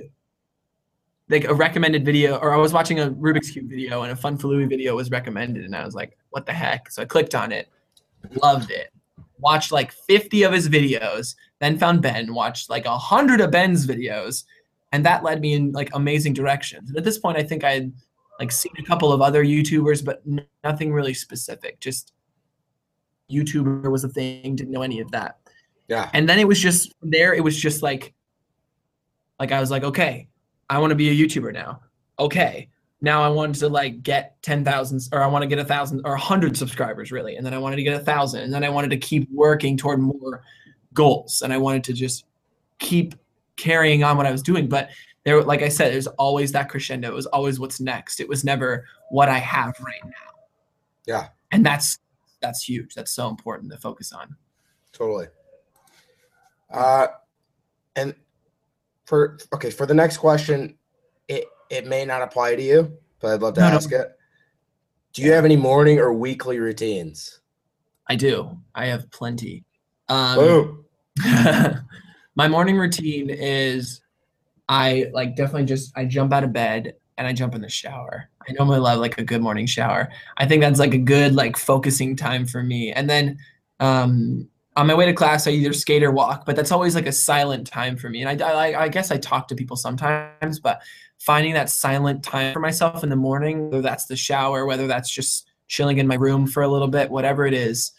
like 1.29 1.43
a 1.43 1.53
recommended 1.53 2.05
video 2.05 2.37
or 2.37 2.53
i 2.53 2.57
was 2.57 2.73
watching 2.73 2.99
a 2.99 3.09
rubik's 3.11 3.51
cube 3.51 3.69
video 3.69 4.03
and 4.03 4.11
a 4.11 4.15
fun 4.15 4.37
for 4.37 4.47
louis 4.47 4.65
video 4.65 4.95
was 4.95 5.11
recommended 5.11 5.65
and 5.65 5.75
i 5.75 5.85
was 5.85 5.93
like 5.93 6.17
what 6.29 6.45
the 6.45 6.53
heck? 6.53 6.89
So 6.89 7.01
i 7.01 7.05
clicked 7.05 7.35
on 7.35 7.51
it 7.51 7.69
loved 8.41 8.71
it 8.71 8.91
watched 9.39 9.71
like 9.71 9.91
50 9.91 10.43
of 10.43 10.53
his 10.53 10.69
videos 10.69 11.35
then 11.59 11.77
found 11.77 12.01
ben 12.01 12.33
watched 12.33 12.69
like 12.69 12.85
a 12.85 12.97
hundred 12.97 13.41
of 13.41 13.51
ben's 13.51 13.85
videos 13.85 14.43
and 14.91 15.05
that 15.05 15.23
led 15.23 15.41
me 15.41 15.53
in 15.53 15.71
like 15.73 15.89
amazing 15.93 16.33
directions. 16.33 16.89
And 16.89 16.97
at 16.97 17.03
this 17.03 17.17
point 17.17 17.37
i 17.37 17.43
think 17.43 17.63
i 17.63 17.71
had 17.71 17.93
like 18.39 18.51
seen 18.51 18.73
a 18.77 18.83
couple 18.83 19.11
of 19.11 19.21
other 19.21 19.43
youtubers 19.43 20.03
but 20.03 20.21
nothing 20.63 20.93
really 20.93 21.13
specific 21.13 21.79
just 21.79 22.13
youtuber 23.31 23.91
was 23.91 24.03
a 24.03 24.09
thing 24.09 24.55
didn't 24.55 24.71
know 24.71 24.83
any 24.83 24.99
of 24.99 25.11
that. 25.11 25.37
Yeah. 25.87 26.09
and 26.13 26.27
then 26.27 26.37
it 26.37 26.47
was 26.47 26.59
just 26.59 26.93
from 26.99 27.11
there 27.11 27.33
it 27.33 27.43
was 27.43 27.57
just 27.57 27.81
like 27.81 28.13
like 29.39 29.51
i 29.51 29.59
was 29.59 29.71
like 29.71 29.83
okay 29.83 30.27
i 30.69 30.77
want 30.77 30.91
to 30.91 30.95
be 30.95 31.09
a 31.09 31.13
youtuber 31.13 31.53
now. 31.53 31.81
Okay 32.19 32.69
now 33.01 33.23
i 33.23 33.29
wanted 33.29 33.55
to 33.55 33.69
like 33.69 34.01
get 34.01 34.41
10,000 34.41 35.09
or 35.11 35.21
i 35.21 35.27
want 35.27 35.43
to 35.43 35.47
get 35.47 35.59
a 35.59 35.65
thousand 35.65 36.01
or 36.05 36.13
a 36.13 36.19
hundred 36.19 36.57
subscribers 36.57 37.11
really 37.11 37.35
and 37.35 37.45
then 37.45 37.53
i 37.53 37.57
wanted 37.57 37.75
to 37.75 37.83
get 37.83 37.99
a 37.99 38.03
thousand 38.03 38.41
and 38.41 38.53
then 38.53 38.63
i 38.63 38.69
wanted 38.69 38.89
to 38.89 38.97
keep 38.97 39.29
working 39.31 39.77
toward 39.77 39.99
more 39.99 40.41
goals 40.93 41.41
and 41.41 41.53
i 41.53 41.57
wanted 41.57 41.83
to 41.83 41.93
just 41.93 42.25
keep 42.79 43.15
carrying 43.55 44.03
on 44.03 44.15
what 44.17 44.25
i 44.25 44.31
was 44.31 44.41
doing. 44.41 44.67
But 44.67 44.89
there 45.23 45.43
like 45.43 45.61
i 45.61 45.69
said 45.69 45.91
there's 45.91 46.07
always 46.07 46.51
that 46.53 46.69
crescendo. 46.69 47.09
It 47.09 47.13
was 47.13 47.25
always 47.27 47.59
what's 47.59 47.81
next. 47.81 48.19
It 48.19 48.29
was 48.29 48.43
never 48.43 48.85
what 49.09 49.29
i 49.29 49.39
have 49.39 49.75
right 49.79 50.03
now. 50.05 50.11
Yeah. 51.05 51.27
and 51.51 51.65
that's 51.65 51.99
that's 52.41 52.63
huge. 52.63 52.93
That's 52.93 53.11
so 53.11 53.27
important 53.29 53.71
to 53.71 53.77
focus 53.77 54.13
on. 54.13 54.35
Totally. 54.93 55.27
Uh, 56.71 57.07
and 57.95 58.13
for 59.05 59.39
okay 59.53 59.71
for 59.71 59.85
the 59.85 59.93
next 59.93 60.17
question, 60.17 60.77
it 61.69 61.85
may 61.87 62.05
not 62.05 62.21
apply 62.21 62.55
to 62.55 62.61
you, 62.61 62.97
but 63.19 63.33
I'd 63.33 63.41
love 63.41 63.53
to 63.55 63.61
No, 63.61 63.69
no. 63.69 63.75
ask 63.75 63.91
it. 63.91 64.17
Do 65.13 65.21
you 65.21 65.31
have 65.33 65.45
any 65.45 65.55
morning 65.55 65.99
or 65.99 66.13
weekly 66.13 66.59
routines? 66.59 67.39
I 68.07 68.15
do. 68.15 68.57
I 68.75 68.85
have 68.85 69.09
plenty. 69.11 69.63
Um, 70.09 70.85
my 72.35 72.47
morning 72.47 72.77
routine 72.77 73.29
is 73.29 74.01
I 74.69 75.09
like 75.13 75.35
definitely 75.35 75.65
just 75.65 75.91
I 75.97 76.05
jump 76.05 76.33
out 76.33 76.43
of 76.43 76.53
bed 76.53 76.93
and 77.17 77.25
I 77.27 77.33
jump 77.33 77.55
in 77.55 77.61
the 77.61 77.69
shower. 77.69 78.29
I 78.47 78.51
normally 78.53 78.79
love 78.79 78.99
like 78.99 79.17
a 79.17 79.23
good 79.23 79.41
morning 79.41 79.65
shower. 79.65 80.09
I 80.37 80.45
think 80.45 80.61
that's 80.61 80.79
like 80.79 80.93
a 80.93 80.99
good 80.99 81.33
like 81.33 81.57
focusing 81.57 82.15
time 82.15 82.45
for 82.45 82.63
me. 82.63 82.91
And 82.93 83.09
then 83.09 83.39
um 83.79 84.47
on 84.75 84.85
my 84.85 84.93
way 84.93 85.07
to 85.07 85.13
class 85.13 85.47
I 85.47 85.51
either 85.51 85.73
skate 85.73 86.03
or 86.03 86.11
walk, 86.11 86.45
but 86.45 86.55
that's 86.55 86.71
always 86.71 86.93
like 86.95 87.07
a 87.07 87.11
silent 87.11 87.65
time 87.67 87.97
for 87.97 88.09
me. 88.09 88.21
And 88.23 88.41
I 88.41 88.47
I, 88.47 88.83
I 88.83 88.87
guess 88.89 89.09
I 89.11 89.17
talk 89.17 89.47
to 89.47 89.55
people 89.55 89.75
sometimes, 89.75 90.59
but 90.59 90.81
finding 91.19 91.53
that 91.53 91.69
silent 91.69 92.23
time 92.23 92.53
for 92.53 92.59
myself 92.59 93.03
in 93.03 93.09
the 93.09 93.15
morning, 93.15 93.69
whether 93.69 93.81
that's 93.81 94.05
the 94.05 94.15
shower, 94.15 94.65
whether 94.65 94.87
that's 94.87 95.09
just 95.09 95.49
chilling 95.67 95.97
in 95.97 96.07
my 96.07 96.15
room 96.15 96.47
for 96.47 96.63
a 96.63 96.67
little 96.67 96.87
bit, 96.87 97.09
whatever 97.09 97.45
it 97.45 97.53
is, 97.53 97.91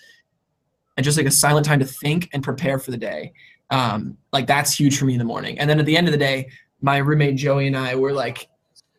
and 0.96 1.04
just 1.04 1.18
like 1.18 1.26
a 1.26 1.30
silent 1.30 1.66
time 1.66 1.78
to 1.78 1.84
think 1.84 2.28
and 2.32 2.42
prepare 2.42 2.78
for 2.78 2.90
the 2.90 2.96
day. 2.96 3.32
Um, 3.70 4.16
like 4.32 4.46
that's 4.46 4.78
huge 4.78 4.98
for 4.98 5.04
me 5.04 5.12
in 5.12 5.18
the 5.18 5.24
morning. 5.24 5.58
And 5.58 5.68
then 5.68 5.78
at 5.78 5.86
the 5.86 5.96
end 5.96 6.08
of 6.08 6.12
the 6.12 6.18
day, 6.18 6.48
my 6.80 6.98
roommate 6.98 7.36
Joey 7.36 7.66
and 7.66 7.76
I 7.76 7.94
were 7.96 8.12
like 8.12 8.48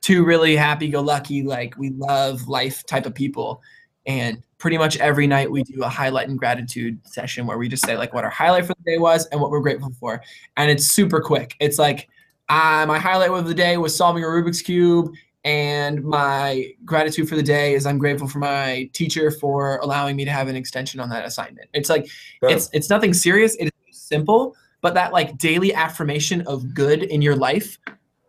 two 0.01 0.23
really 0.23 0.55
happy-go-lucky, 0.55 1.43
like 1.43 1.77
we 1.77 1.89
love 1.91 2.47
life 2.47 2.85
type 2.85 3.05
of 3.05 3.15
people. 3.15 3.61
And 4.05 4.43
pretty 4.59 4.77
much 4.77 4.97
every 4.97 5.27
night 5.27 5.49
we 5.49 5.63
do 5.63 5.83
a 5.83 5.89
highlight 5.89 6.29
and 6.29 6.37
gratitude 6.37 6.99
session 7.07 7.47
where 7.47 7.57
we 7.57 7.67
just 7.67 7.85
say 7.85 7.97
like 7.97 8.13
what 8.13 8.23
our 8.23 8.29
highlight 8.29 8.65
for 8.65 8.73
the 8.73 8.91
day 8.91 8.97
was 8.97 9.25
and 9.27 9.39
what 9.41 9.49
we're 9.49 9.61
grateful 9.61 9.91
for. 9.99 10.21
And 10.57 10.69
it's 10.69 10.85
super 10.85 11.21
quick. 11.21 11.55
It's 11.59 11.79
like 11.79 12.09
uh, 12.49 12.85
my 12.87 12.97
highlight 12.97 13.29
of 13.29 13.47
the 13.47 13.53
day 13.53 13.77
was 13.77 13.95
solving 13.95 14.23
a 14.23 14.27
Rubik's 14.27 14.61
cube, 14.61 15.13
and 15.45 16.03
my 16.03 16.73
gratitude 16.83 17.29
for 17.29 17.35
the 17.35 17.43
day 17.43 17.73
is 17.75 17.85
I'm 17.85 17.97
grateful 17.97 18.27
for 18.27 18.39
my 18.39 18.89
teacher 18.93 19.31
for 19.31 19.77
allowing 19.77 20.15
me 20.15 20.25
to 20.25 20.31
have 20.31 20.47
an 20.47 20.55
extension 20.55 20.99
on 20.99 21.09
that 21.09 21.25
assignment. 21.25 21.69
It's 21.73 21.89
like 21.89 22.09
Boom. 22.41 22.51
it's 22.51 22.69
it's 22.73 22.89
nothing 22.89 23.13
serious. 23.13 23.55
It 23.55 23.71
is 23.87 23.97
simple, 23.97 24.55
but 24.81 24.95
that 24.95 25.13
like 25.13 25.37
daily 25.37 25.73
affirmation 25.73 26.41
of 26.41 26.73
good 26.73 27.03
in 27.03 27.21
your 27.21 27.35
life, 27.35 27.77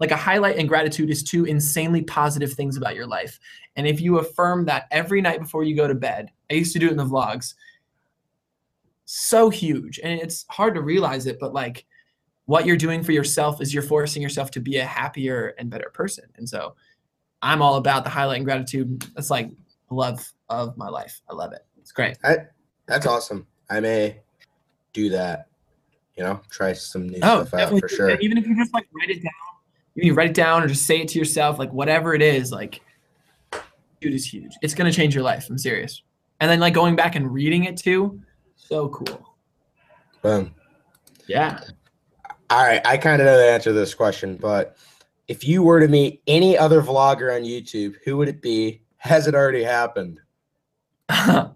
like 0.01 0.11
a 0.11 0.17
highlight 0.17 0.59
and 0.59 0.69
gratitude 0.69 1.11
is 1.11 1.23
two 1.23 1.47
insanely 1.47 2.03
positive 2.03 2.53
things 2.53 2.77
about 2.77 2.95
your 2.95 3.07
life. 3.07 3.41
And 3.77 3.87
if 3.87 4.01
you 4.01 4.19
affirm 4.19 4.67
that 4.67 4.87
every 4.91 5.21
night 5.21 5.41
before 5.41 5.65
you 5.65 5.75
go 5.75 5.89
to 5.89 5.95
bed, 5.95 6.31
I 6.51 6.55
used 6.55 6.73
to 6.75 6.79
do 6.79 6.89
it 6.89 6.93
in 6.93 6.97
the 6.97 7.05
vlogs. 7.05 7.55
So 9.07 9.51
huge, 9.51 9.99
and 9.99 10.13
it's 10.21 10.45
hard 10.51 10.75
to 10.75 10.83
realize 10.83 11.27
it, 11.27 11.41
but 11.41 11.55
like 11.55 11.87
what 12.51 12.67
you're 12.67 12.77
doing 12.77 13.01
for 13.01 13.13
yourself 13.13 13.61
is 13.61 13.73
you're 13.73 13.81
forcing 13.81 14.21
yourself 14.21 14.51
to 14.51 14.59
be 14.59 14.79
a 14.79 14.85
happier 14.85 15.55
and 15.57 15.71
better 15.71 15.89
person. 15.95 16.25
And 16.35 16.49
so 16.49 16.75
I'm 17.43 17.63
all 17.63 17.77
about 17.77 18.03
the 18.03 18.11
highlight 18.11 18.39
and 18.39 18.45
gratitude. 18.45 19.07
That's 19.15 19.31
like 19.31 19.53
love 19.89 20.27
of 20.49 20.77
my 20.77 20.89
life. 20.89 21.21
I 21.31 21.35
love 21.35 21.53
it. 21.53 21.65
It's 21.79 21.93
great. 21.93 22.19
That's 22.87 23.07
awesome. 23.07 23.47
I 23.71 23.79
may 23.79 24.19
do 24.93 25.11
that. 25.11 25.47
You 26.17 26.25
know, 26.25 26.41
try 26.51 26.73
some 26.73 27.09
new 27.09 27.21
Oh, 27.23 27.45
stuff 27.45 27.55
out 27.55 27.79
for 27.79 27.89
sure. 27.89 28.19
Even 28.19 28.37
if 28.37 28.49
you 28.49 28.57
just 28.57 28.75
like 28.75 28.89
write 29.01 29.11
it 29.11 29.23
down, 29.23 29.33
you 29.95 30.13
write 30.15 30.31
it 30.31 30.35
down 30.35 30.65
or 30.65 30.67
just 30.67 30.87
say 30.87 31.03
it 31.03 31.07
to 31.11 31.21
yourself, 31.21 31.57
like 31.57 31.73
whatever 31.73 32.15
it 32.15 32.21
is, 32.21 32.51
like 32.51 32.81
dude 34.01 34.13
is 34.13 34.27
huge. 34.27 34.55
It's 34.61 34.75
gonna 34.75 34.93
change 34.93 35.15
your 35.15 35.23
life. 35.23 35.47
I'm 35.49 35.57
serious. 35.57 36.03
And 36.41 36.51
then 36.51 36.59
like 36.59 36.75
going 36.75 36.97
back 36.97 37.15
and 37.15 37.33
reading 37.33 37.63
it 37.63 37.77
too, 37.77 38.21
so 38.57 38.89
cool. 38.89 39.37
Boom. 40.21 40.53
Yeah. 41.29 41.61
All 42.51 42.63
right, 42.65 42.85
I 42.85 42.97
kind 42.97 43.23
of 43.23 43.27
know 43.27 43.37
the 43.37 43.49
answer 43.49 43.71
to 43.71 43.75
this 43.75 43.95
question, 43.95 44.37
but 44.37 44.77
if 45.29 45.47
you 45.47 45.63
were 45.63 45.79
to 45.79 45.87
meet 45.87 46.21
any 46.27 46.59
other 46.59 46.83
vlogger 46.83 47.35
on 47.35 47.43
YouTube, 47.43 47.95
who 48.05 48.17
would 48.17 48.29
it 48.29 48.43
be? 48.43 48.83
Has 48.97 49.29
it 49.29 49.35
already 49.35 49.63
happened? 49.63 50.21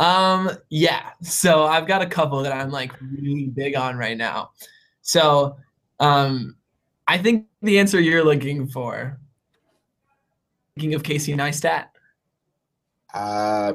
um 0.00 0.50
yeah 0.70 1.10
so 1.22 1.64
i've 1.64 1.86
got 1.86 2.02
a 2.02 2.06
couple 2.06 2.40
that 2.42 2.52
i'm 2.52 2.70
like 2.70 2.92
really 3.00 3.46
big 3.46 3.74
on 3.74 3.96
right 3.96 4.16
now 4.16 4.50
so 5.02 5.56
um 5.98 6.56
i 7.08 7.18
think 7.18 7.46
the 7.62 7.78
answer 7.78 8.00
you're 8.00 8.24
looking 8.24 8.66
for 8.68 9.18
thinking 10.74 10.94
of 10.94 11.02
casey 11.02 11.34
neistat 11.34 11.86
Uh, 13.12 13.72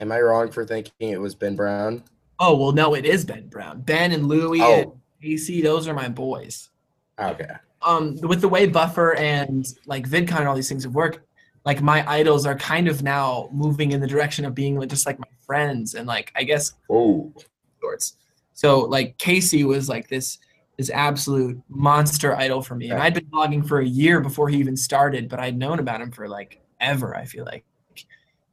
am 0.00 0.12
I 0.12 0.20
wrong 0.20 0.50
for 0.50 0.64
thinking 0.64 1.10
it 1.10 1.20
was 1.20 1.34
Ben 1.34 1.56
Brown? 1.56 2.02
oh 2.40 2.56
well 2.56 2.72
no 2.72 2.94
it 2.94 3.04
is 3.04 3.24
ben 3.24 3.46
brown 3.48 3.80
ben 3.82 4.12
and 4.12 4.26
louie 4.26 4.60
and 4.62 4.92
Casey 5.24 5.62
those 5.62 5.88
are 5.88 5.94
my 5.94 6.08
boys 6.08 6.70
Okay. 7.18 7.46
um 7.82 8.16
with 8.22 8.40
the 8.40 8.48
way 8.48 8.66
buffer 8.66 9.14
and 9.16 9.66
like 9.86 10.08
vidcon 10.08 10.38
and 10.40 10.48
all 10.48 10.54
these 10.54 10.68
things 10.68 10.84
have 10.84 10.94
worked 10.94 11.20
like 11.64 11.80
my 11.80 12.06
idols 12.10 12.44
are 12.44 12.56
kind 12.56 12.88
of 12.88 13.02
now 13.02 13.48
moving 13.52 13.92
in 13.92 14.00
the 14.00 14.06
direction 14.06 14.44
of 14.44 14.54
being 14.54 14.86
just 14.88 15.06
like 15.06 15.18
my 15.18 15.28
friends 15.46 15.94
and 15.94 16.06
like 16.06 16.30
i 16.36 16.42
guess 16.42 16.72
Oh, 16.90 17.32
sorts. 17.80 18.16
So 18.54 18.80
like 18.80 19.18
Casey 19.18 19.64
was 19.64 19.88
like 19.88 20.08
this 20.08 20.38
this 20.78 20.90
absolute 20.90 21.60
monster 21.68 22.34
idol 22.36 22.60
for 22.62 22.74
me. 22.74 22.90
And 22.90 23.00
I'd 23.00 23.14
been 23.14 23.26
blogging 23.26 23.66
for 23.66 23.80
a 23.80 23.86
year 23.86 24.20
before 24.20 24.48
he 24.48 24.56
even 24.58 24.76
started, 24.76 25.28
but 25.28 25.38
I'd 25.38 25.56
known 25.56 25.78
about 25.78 26.00
him 26.00 26.10
for 26.10 26.28
like 26.28 26.60
ever, 26.80 27.16
I 27.16 27.24
feel 27.26 27.44
like. 27.44 27.64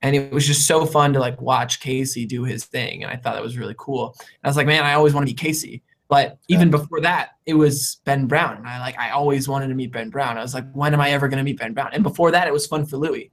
And 0.03 0.15
it 0.15 0.31
was 0.31 0.45
just 0.47 0.65
so 0.67 0.85
fun 0.85 1.13
to 1.13 1.19
like 1.19 1.39
watch 1.41 1.79
Casey 1.79 2.25
do 2.25 2.43
his 2.43 2.65
thing. 2.65 3.03
And 3.03 3.11
I 3.11 3.15
thought 3.15 3.33
that 3.35 3.43
was 3.43 3.57
really 3.57 3.75
cool. 3.77 4.15
And 4.19 4.39
I 4.43 4.47
was 4.49 4.57
like, 4.57 4.67
man, 4.67 4.83
I 4.83 4.93
always 4.93 5.13
want 5.13 5.27
to 5.27 5.33
be 5.33 5.37
Casey. 5.37 5.81
But 6.11 6.39
even 6.49 6.69
before 6.69 6.99
that, 6.99 7.37
it 7.45 7.53
was 7.53 8.01
Ben 8.03 8.27
Brown. 8.27 8.57
And 8.57 8.67
I 8.67 8.79
like 8.81 8.99
I 8.99 9.11
always 9.11 9.47
wanted 9.47 9.69
to 9.69 9.75
meet 9.75 9.93
Ben 9.93 10.09
Brown. 10.09 10.37
I 10.37 10.41
was 10.41 10.53
like, 10.53 10.69
when 10.73 10.93
am 10.93 10.99
I 10.99 11.11
ever 11.11 11.29
gonna 11.29 11.41
meet 11.41 11.57
Ben 11.57 11.73
Brown? 11.73 11.91
And 11.93 12.03
before 12.03 12.31
that, 12.31 12.49
it 12.49 12.51
was 12.51 12.67
Fun 12.67 12.85
for 12.85 12.97
Louie. 12.97 13.31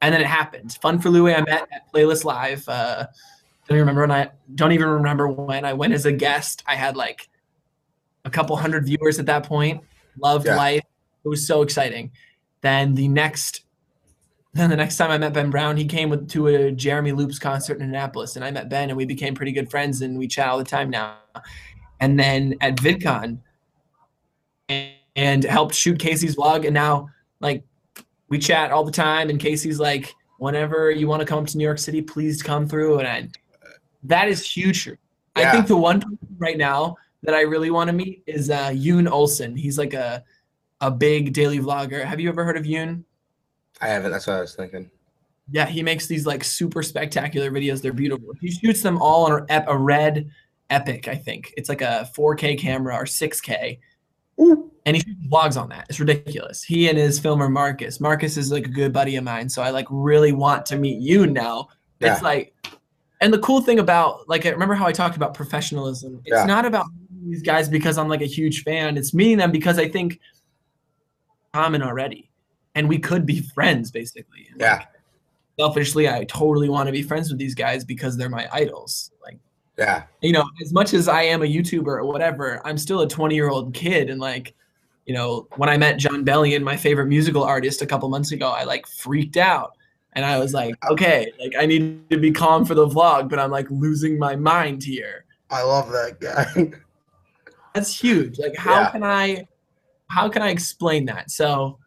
And 0.00 0.14
then 0.14 0.20
it 0.20 0.28
happened. 0.28 0.78
Fun 0.80 1.00
for 1.00 1.10
Louie, 1.10 1.34
I 1.34 1.40
met 1.40 1.66
at 1.72 1.92
Playlist 1.92 2.24
Live. 2.24 2.68
Uh, 2.68 3.08
don't 3.66 3.76
even 3.76 3.80
remember 3.80 4.02
when 4.02 4.12
I 4.12 4.30
don't 4.54 4.70
even 4.70 4.88
remember 4.88 5.26
when 5.26 5.64
I 5.64 5.72
went 5.72 5.94
as 5.94 6.06
a 6.06 6.12
guest. 6.12 6.62
I 6.68 6.76
had 6.76 6.96
like 6.96 7.28
a 8.24 8.30
couple 8.30 8.54
hundred 8.54 8.86
viewers 8.86 9.18
at 9.18 9.26
that 9.26 9.42
point. 9.42 9.82
Loved 10.16 10.46
Yeah. 10.46 10.54
life. 10.54 10.84
It 11.24 11.28
was 11.28 11.44
so 11.44 11.62
exciting. 11.62 12.12
Then 12.60 12.94
the 12.94 13.08
next 13.08 13.64
then 14.54 14.70
the 14.70 14.76
next 14.76 14.96
time 14.96 15.10
I 15.10 15.18
met 15.18 15.32
Ben 15.32 15.50
Brown, 15.50 15.76
he 15.76 15.86
came 15.86 16.08
with, 16.08 16.28
to 16.30 16.46
a 16.46 16.70
Jeremy 16.70 17.10
Loops 17.10 17.40
concert 17.40 17.78
in 17.78 17.82
Annapolis, 17.82 18.36
and 18.36 18.44
I 18.44 18.52
met 18.52 18.68
Ben, 18.68 18.90
and 18.90 18.96
we 18.96 19.06
became 19.06 19.34
pretty 19.34 19.50
good 19.50 19.70
friends, 19.70 20.02
and 20.02 20.16
we 20.16 20.28
chat 20.28 20.46
all 20.46 20.58
the 20.58 20.62
time 20.62 20.88
now. 20.88 21.16
And 22.02 22.18
then 22.18 22.56
at 22.60 22.76
VidCon, 22.76 23.38
and, 24.68 24.90
and 25.14 25.44
helped 25.44 25.74
shoot 25.74 25.98
Casey's 25.98 26.36
vlog, 26.36 26.64
and 26.64 26.74
now 26.74 27.08
like 27.40 27.62
we 28.28 28.38
chat 28.38 28.72
all 28.72 28.82
the 28.84 28.92
time, 28.92 29.30
and 29.30 29.38
Casey's 29.38 29.78
like, 29.78 30.12
whenever 30.38 30.90
you 30.90 31.06
want 31.06 31.20
to 31.20 31.26
come 31.26 31.46
to 31.46 31.56
New 31.56 31.64
York 31.64 31.78
City, 31.78 32.02
please 32.02 32.42
come 32.42 32.66
through, 32.66 32.98
and 32.98 33.06
I, 33.08 33.28
that 34.02 34.28
is 34.28 34.44
huge. 34.44 34.90
I 35.36 35.50
think 35.52 35.68
the 35.68 35.76
one 35.76 36.02
right 36.38 36.58
now 36.58 36.96
that 37.22 37.34
I 37.34 37.42
really 37.42 37.70
want 37.70 37.88
to 37.88 37.92
meet 37.92 38.24
is 38.26 38.50
uh, 38.50 38.72
Jon 38.74 39.06
Olsson. 39.06 39.56
He's 39.56 39.78
like 39.78 39.94
a 39.94 40.24
a 40.80 40.90
big 40.90 41.32
daily 41.32 41.60
vlogger. 41.60 42.04
Have 42.04 42.18
you 42.18 42.28
ever 42.28 42.44
heard 42.44 42.56
of 42.56 42.64
Yoon? 42.64 43.04
I 43.80 43.86
haven't. 43.86 44.10
That's 44.10 44.26
what 44.26 44.36
I 44.36 44.40
was 44.40 44.56
thinking. 44.56 44.90
Yeah, 45.52 45.66
he 45.66 45.82
makes 45.84 46.08
these 46.08 46.26
like 46.26 46.42
super 46.42 46.82
spectacular 46.82 47.52
videos. 47.52 47.80
They're 47.80 47.92
beautiful. 47.92 48.32
He 48.40 48.50
shoots 48.50 48.82
them 48.82 49.00
all 49.00 49.30
on 49.30 49.46
a 49.48 49.78
red 49.78 50.28
Epic, 50.72 51.06
I 51.06 51.14
think. 51.14 51.52
It's 51.56 51.68
like 51.68 51.82
a 51.82 52.08
4K 52.16 52.58
camera 52.58 52.96
or 52.96 53.04
6K. 53.04 53.78
And 54.38 54.96
he 54.96 55.02
vlogs 55.28 55.60
on 55.60 55.68
that. 55.68 55.86
It's 55.88 56.00
ridiculous. 56.00 56.64
He 56.64 56.88
and 56.88 56.98
his 56.98 57.20
filmer 57.20 57.48
Marcus. 57.48 58.00
Marcus 58.00 58.36
is 58.36 58.50
like 58.50 58.66
a 58.66 58.70
good 58.70 58.92
buddy 58.92 59.14
of 59.16 59.22
mine, 59.22 59.48
so 59.48 59.62
I 59.62 59.70
like 59.70 59.86
really 59.90 60.32
want 60.32 60.66
to 60.66 60.76
meet 60.76 61.00
you 61.00 61.26
now. 61.26 61.68
Yeah. 62.00 62.14
It's 62.14 62.22
like 62.22 62.54
and 63.20 63.32
the 63.32 63.38
cool 63.38 63.60
thing 63.60 63.78
about 63.78 64.28
like 64.28 64.46
I 64.46 64.48
remember 64.48 64.74
how 64.74 64.86
I 64.86 64.92
talked 64.92 65.14
about 65.14 65.34
professionalism. 65.34 66.20
It's 66.24 66.34
Yeah. 66.34 66.44
not 66.46 66.64
about 66.64 66.86
these 67.24 67.42
guys 67.42 67.68
because 67.68 67.98
I'm 67.98 68.08
like 68.08 68.22
a 68.22 68.26
huge 68.26 68.64
fan. 68.64 68.96
It's 68.96 69.14
meeting 69.14 69.36
them 69.38 69.52
because 69.52 69.78
I 69.78 69.88
think 69.88 70.18
common 71.52 71.82
already. 71.82 72.30
And 72.74 72.88
we 72.88 72.98
could 72.98 73.24
be 73.26 73.42
friends 73.54 73.90
basically. 73.92 74.48
And, 74.50 74.60
Yeah. 74.60 74.78
like, 74.78 74.88
selfishly 75.60 76.08
I 76.08 76.24
totally 76.24 76.68
want 76.68 76.88
to 76.88 76.92
be 76.92 77.02
friends 77.02 77.28
with 77.28 77.38
these 77.38 77.54
guys 77.54 77.84
because 77.84 78.16
they're 78.16 78.28
my 78.30 78.48
idols. 78.50 79.12
Like 79.22 79.38
Yeah. 79.82 80.02
you 80.20 80.32
know, 80.32 80.44
as 80.62 80.72
much 80.72 80.94
as 80.94 81.08
I 81.08 81.22
am 81.22 81.42
a 81.42 81.46
YouTuber 81.46 81.86
or 81.86 82.04
whatever, 82.04 82.60
I'm 82.64 82.78
still 82.78 83.00
a 83.00 83.08
20 83.08 83.34
year 83.34 83.48
old 83.48 83.74
kid. 83.74 84.10
And 84.10 84.20
like, 84.20 84.54
you 85.06 85.14
know, 85.14 85.48
when 85.56 85.68
I 85.68 85.76
met 85.76 85.98
Jon 85.98 86.24
Bellion, 86.24 86.62
my 86.62 86.76
favorite 86.76 87.06
musical 87.06 87.42
artist, 87.42 87.82
a 87.82 87.86
couple 87.86 88.08
months 88.08 88.30
ago, 88.32 88.48
I 88.50 88.62
like 88.64 88.86
freaked 88.86 89.36
out. 89.36 89.72
And 90.14 90.24
I 90.24 90.38
was 90.38 90.52
like, 90.54 90.74
okay, 90.90 91.32
like 91.40 91.54
I 91.58 91.66
need 91.66 92.08
to 92.10 92.18
be 92.18 92.30
calm 92.30 92.64
for 92.64 92.74
the 92.74 92.86
vlog, 92.86 93.28
but 93.28 93.38
I'm 93.38 93.50
like 93.50 93.66
losing 93.70 94.18
my 94.18 94.36
mind 94.36 94.84
here. 94.84 95.24
I 95.50 95.62
love 95.62 95.90
that 95.90 96.20
guy. 96.20 96.72
That's 97.74 97.98
huge. 97.98 98.38
Like, 98.38 98.54
how 98.56 98.80
Yeah. 98.82 98.90
can 98.90 99.02
I, 99.02 99.46
how 100.08 100.28
can 100.28 100.42
I 100.42 100.50
explain 100.50 101.06
that? 101.06 101.30
So, 101.30 101.78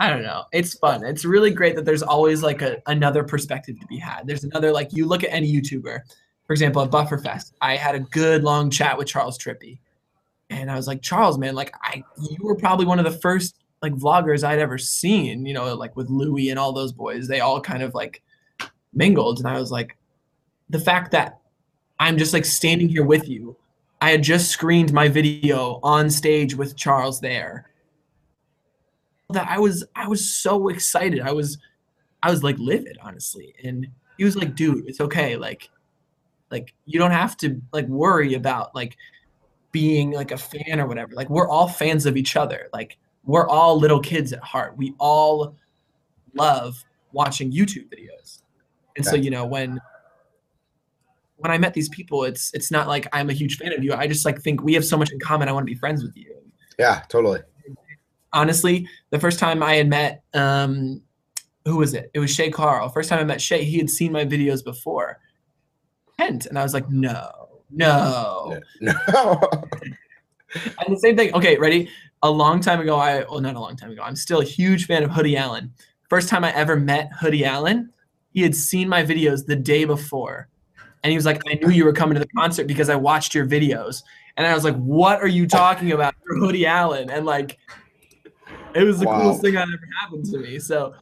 I 0.00 0.10
don't 0.10 0.22
know. 0.24 0.42
It's 0.52 0.74
fun. 0.74 1.04
It's 1.04 1.24
really 1.24 1.52
great 1.52 1.76
that 1.76 1.84
there's 1.84 2.02
always 2.02 2.42
like 2.42 2.62
a, 2.62 2.82
another 2.88 3.22
perspective 3.22 3.78
to 3.80 3.86
be 3.86 3.96
had. 3.96 4.26
There's 4.26 4.42
another 4.42 4.72
like 4.72 4.92
you 4.92 5.06
look 5.06 5.22
at 5.22 5.30
any 5.32 5.50
YouTuber, 5.50 6.00
for 6.46 6.52
example, 6.52 6.82
at 6.82 6.90
Bufferfest, 6.90 7.52
I 7.60 7.76
had 7.76 7.94
a 7.94 8.00
good 8.00 8.42
long 8.42 8.70
chat 8.70 8.96
with 8.98 9.06
Charles 9.06 9.38
Trippy, 9.38 9.78
and 10.50 10.70
I 10.70 10.76
was 10.76 10.86
like, 10.86 11.02
Charles, 11.02 11.38
man, 11.38 11.54
like 11.54 11.74
I, 11.82 12.02
you 12.30 12.38
were 12.42 12.56
probably 12.56 12.86
one 12.86 12.98
of 12.98 13.04
the 13.04 13.18
first 13.18 13.56
like 13.82 13.94
vloggers 13.94 14.44
I'd 14.44 14.58
ever 14.58 14.78
seen. 14.78 15.46
You 15.46 15.54
know, 15.54 15.74
like 15.74 15.96
with 15.96 16.10
Louis 16.10 16.50
and 16.50 16.58
all 16.58 16.72
those 16.72 16.92
boys, 16.92 17.28
they 17.28 17.40
all 17.40 17.60
kind 17.60 17.82
of 17.82 17.94
like 17.94 18.22
mingled, 18.92 19.38
and 19.38 19.48
I 19.48 19.58
was 19.58 19.70
like, 19.70 19.96
the 20.70 20.78
fact 20.78 21.10
that 21.12 21.40
I'm 21.98 22.18
just 22.18 22.32
like 22.32 22.44
standing 22.44 22.88
here 22.88 23.04
with 23.04 23.28
you. 23.28 23.56
I 24.00 24.10
had 24.10 24.22
just 24.22 24.50
screened 24.50 24.92
my 24.92 25.08
video 25.08 25.80
on 25.82 26.10
stage 26.10 26.54
with 26.54 26.76
Charles 26.76 27.20
there. 27.20 27.70
That 29.30 29.48
I 29.48 29.58
was 29.58 29.84
I 29.96 30.08
was 30.08 30.30
so 30.30 30.68
excited. 30.68 31.20
I 31.20 31.32
was 31.32 31.58
I 32.22 32.30
was 32.30 32.42
like 32.42 32.58
livid, 32.58 32.98
honestly. 33.00 33.54
And 33.64 33.86
he 34.18 34.24
was 34.24 34.36
like, 34.36 34.54
dude, 34.54 34.86
it's 34.86 35.00
okay. 35.00 35.36
Like, 35.36 35.70
like 36.54 36.72
you 36.86 37.00
don't 37.00 37.10
have 37.10 37.36
to 37.38 37.60
like 37.72 37.86
worry 37.88 38.34
about 38.34 38.72
like 38.76 38.96
being 39.72 40.12
like 40.12 40.30
a 40.30 40.38
fan 40.38 40.78
or 40.78 40.86
whatever. 40.86 41.12
Like 41.16 41.28
we're 41.28 41.48
all 41.48 41.66
fans 41.66 42.06
of 42.06 42.16
each 42.16 42.36
other. 42.36 42.68
Like 42.72 42.96
we're 43.24 43.48
all 43.48 43.76
little 43.76 43.98
kids 43.98 44.32
at 44.32 44.38
heart. 44.38 44.76
We 44.76 44.94
all 45.00 45.56
love 46.34 46.84
watching 47.10 47.50
YouTube 47.50 47.88
videos. 47.92 48.42
And 48.96 49.04
so, 49.04 49.16
you 49.16 49.30
know, 49.30 49.44
when 49.44 49.80
when 51.38 51.50
I 51.50 51.58
met 51.58 51.74
these 51.74 51.88
people, 51.88 52.22
it's 52.22 52.54
it's 52.54 52.70
not 52.70 52.86
like 52.86 53.08
I'm 53.12 53.30
a 53.30 53.32
huge 53.32 53.58
fan 53.58 53.72
of 53.72 53.82
you. 53.82 53.92
I 53.92 54.06
just 54.06 54.24
like 54.24 54.40
think 54.40 54.62
we 54.62 54.74
have 54.74 54.84
so 54.84 54.96
much 54.96 55.10
in 55.10 55.18
common. 55.18 55.48
I 55.48 55.52
want 55.52 55.66
to 55.66 55.72
be 55.72 55.78
friends 55.78 56.04
with 56.04 56.16
you. 56.16 56.36
Yeah, 56.78 57.02
totally. 57.08 57.40
Honestly, 58.32 58.88
the 59.10 59.18
first 59.18 59.40
time 59.40 59.60
I 59.60 59.74
had 59.74 59.88
met 59.88 60.22
um 60.34 61.02
who 61.64 61.78
was 61.78 61.94
it? 61.94 62.12
It 62.14 62.20
was 62.20 62.30
Shay 62.30 62.50
Carl. 62.50 62.88
First 62.90 63.08
time 63.08 63.18
I 63.18 63.24
met 63.24 63.40
Shay, 63.42 63.64
he 63.64 63.78
had 63.78 63.90
seen 63.90 64.12
my 64.12 64.24
videos 64.24 64.62
before. 64.62 65.18
And 66.18 66.46
I 66.56 66.62
was 66.62 66.74
like, 66.74 66.88
no, 66.90 67.30
no. 67.70 68.60
No. 68.80 69.40
And 70.78 70.94
the 70.94 70.98
same 70.98 71.16
thing. 71.16 71.34
Okay, 71.34 71.56
ready? 71.58 71.88
A 72.22 72.30
long 72.30 72.60
time 72.60 72.80
ago, 72.80 72.96
I 72.96 73.24
well, 73.24 73.40
not 73.40 73.56
a 73.56 73.60
long 73.60 73.76
time 73.76 73.90
ago. 73.90 74.02
I'm 74.02 74.16
still 74.16 74.40
a 74.40 74.44
huge 74.44 74.86
fan 74.86 75.02
of 75.02 75.10
Hoodie 75.10 75.36
Allen. 75.36 75.72
First 76.08 76.28
time 76.28 76.44
I 76.44 76.54
ever 76.54 76.76
met 76.76 77.10
Hoodie 77.18 77.44
Allen, 77.44 77.90
he 78.32 78.42
had 78.42 78.54
seen 78.54 78.88
my 78.88 79.02
videos 79.02 79.46
the 79.46 79.56
day 79.56 79.84
before, 79.84 80.48
and 81.02 81.10
he 81.10 81.16
was 81.16 81.26
like, 81.26 81.42
"I 81.48 81.54
knew 81.54 81.70
you 81.70 81.84
were 81.84 81.92
coming 81.92 82.14
to 82.14 82.20
the 82.20 82.28
concert 82.36 82.66
because 82.68 82.88
I 82.88 82.94
watched 82.94 83.34
your 83.34 83.46
videos." 83.46 84.02
And 84.36 84.46
I 84.46 84.54
was 84.54 84.62
like, 84.62 84.76
"What 84.76 85.20
are 85.20 85.28
you 85.28 85.48
talking 85.48 85.90
about? 85.90 86.14
You're 86.24 86.38
Hoodie 86.38 86.66
Allen?" 86.66 87.10
And 87.10 87.26
like, 87.26 87.58
it 88.74 88.84
was 88.84 89.00
the 89.00 89.06
Wow. 89.06 89.20
coolest 89.20 89.42
thing 89.42 89.54
that 89.54 89.62
ever 89.62 89.88
happened 90.00 90.24
to 90.26 90.38
me. 90.38 90.60
So, 90.60 90.94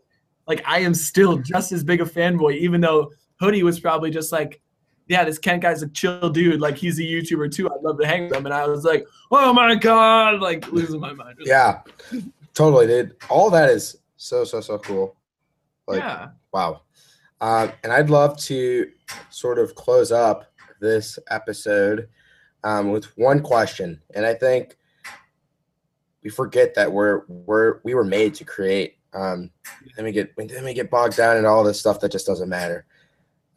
like, 0.47 0.63
I 0.67 0.79
am 0.79 0.95
still 0.95 1.37
just 1.37 1.73
as 1.73 1.85
big 1.85 2.01
a 2.01 2.05
fanboy, 2.05 2.57
even 2.57 2.81
though 2.81 3.11
Hoodie 3.39 3.65
was 3.65 3.79
probably 3.79 4.11
just 4.11 4.33
like, 4.33 4.62
yeah, 5.09 5.25
this 5.25 5.39
Kent 5.39 5.63
guy's 5.63 5.83
a 5.83 5.89
chill 5.89 6.31
dude. 6.31 6.61
Like 6.61 6.77
he's 6.77 6.99
a 6.99 7.03
YouTuber 7.03 7.53
too. 7.55 7.71
I'd 7.71 7.83
love 7.83 7.99
to 8.01 8.07
hang 8.07 8.25
with 8.25 8.37
him. 8.37 8.47
And 8.47 8.55
I 8.55 8.67
was 8.67 8.85
like, 8.85 9.07
oh 9.31 9.53
my 9.53 9.75
god, 9.75 10.41
like 10.41 10.71
losing 10.73 11.01
my 11.01 11.13
mind. 11.13 11.37
yeah, 11.41 11.81
totally, 12.55 12.87
dude. 12.87 13.17
All 13.29 13.51
that 13.51 13.71
is 13.71 13.97
so 14.17 14.45
so 14.45 14.61
so 14.61 14.79
cool. 14.79 15.17
Like, 15.87 16.01
yeah. 16.01 16.29
wow. 16.53 16.83
Um, 17.41 17.73
and 17.83 17.93
I'd 17.93 18.11
love 18.11 18.39
to 18.43 18.89
sort 19.31 19.59
of 19.59 19.75
close 19.75 20.13
up 20.13 20.53
this 20.81 21.19
episode 21.31 22.09
um, 22.63 22.91
with 22.91 23.07
one 23.19 23.41
question, 23.41 24.01
and 24.15 24.25
I 24.25 24.35
think 24.35 24.77
we 26.23 26.31
forget 26.31 26.75
that 26.77 26.93
we're 26.93 27.23
we're 27.27 27.81
we 27.83 27.95
were 27.95 28.05
made 28.05 28.35
to 28.35 28.45
create. 28.45 28.99
Um, 29.13 29.51
then 29.97 30.05
we 30.05 30.13
get 30.13 30.35
then 30.37 30.65
we 30.65 30.73
get 30.73 30.91
bogged 30.91 31.17
down 31.17 31.37
in 31.37 31.45
all 31.45 31.65
this 31.65 31.81
stuff 31.81 32.01
that 32.01 32.13
just 32.13 32.27
doesn't 32.27 32.49
matter. 32.49 32.87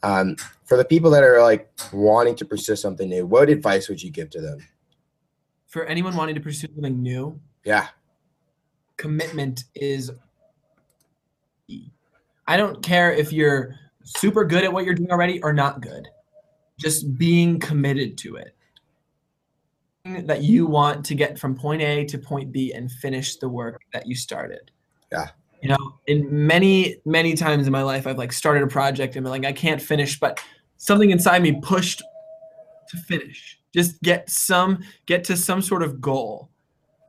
Um, 0.04 0.36
for 0.66 0.78
the 0.78 0.86
people 0.86 1.10
that 1.12 1.24
are 1.24 1.42
like 1.42 1.72
wanting 1.92 2.36
to 2.36 2.46
pursue 2.46 2.76
something 2.76 3.10
new, 3.10 3.26
what 3.26 3.50
advice 3.50 3.90
would 3.90 4.02
you 4.02 4.12
give 4.12 4.30
to 4.32 4.42
them? 4.42 4.60
For 5.68 5.86
anyone 5.86 6.16
wanting 6.16 6.36
to 6.36 6.42
pursue 6.42 6.68
something 6.74 7.02
new, 7.02 7.40
Yeah, 7.64 7.88
commitment 8.98 9.66
is. 9.76 10.12
I 12.48 12.58
don't 12.58 12.84
care 12.84 13.12
if 13.12 13.34
you're 13.34 13.76
super 14.04 14.46
good 14.46 14.64
at 14.64 14.72
what 14.72 14.86
you're 14.86 14.94
doing 14.94 15.12
already 15.12 15.42
or 15.42 15.52
not 15.52 15.82
good. 15.82 16.08
Just 16.78 17.18
being 17.18 17.60
committed 17.60 18.18
to 18.20 18.36
it. 18.36 18.56
That 20.06 20.44
you 20.44 20.68
want 20.68 21.04
to 21.06 21.16
get 21.16 21.40
from 21.40 21.56
point 21.56 21.82
A 21.82 22.06
to 22.06 22.20
point 22.20 22.52
B 22.52 22.74
and 22.74 22.92
finish 22.92 23.38
the 23.38 23.50
work 23.50 23.82
that 23.92 24.06
you 24.06 24.16
started. 24.16 24.70
Yeah. 25.12 25.30
You 25.62 25.70
know, 25.70 26.00
in 26.08 26.48
many, 26.48 26.98
many 27.06 27.34
times 27.34 27.66
in 27.66 27.72
my 27.72 27.82
life, 27.82 28.06
I've 28.06 28.18
like 28.18 28.32
started 28.32 28.64
a 28.64 28.68
project 28.68 29.16
and 29.16 29.24
been 29.24 29.32
like, 29.32 29.46
I 29.46 29.54
can't 29.54 29.82
finish, 29.82 30.20
but 30.20 30.40
something 30.78 31.10
inside 31.10 31.42
me 31.42 31.60
pushed 31.62 32.04
to 32.90 32.98
finish. 32.98 33.60
Just 33.74 34.02
get 34.02 34.30
some, 34.30 34.84
get 35.06 35.24
to 35.26 35.38
some 35.38 35.62
sort 35.62 35.82
of 35.82 36.00
goal 36.00 36.50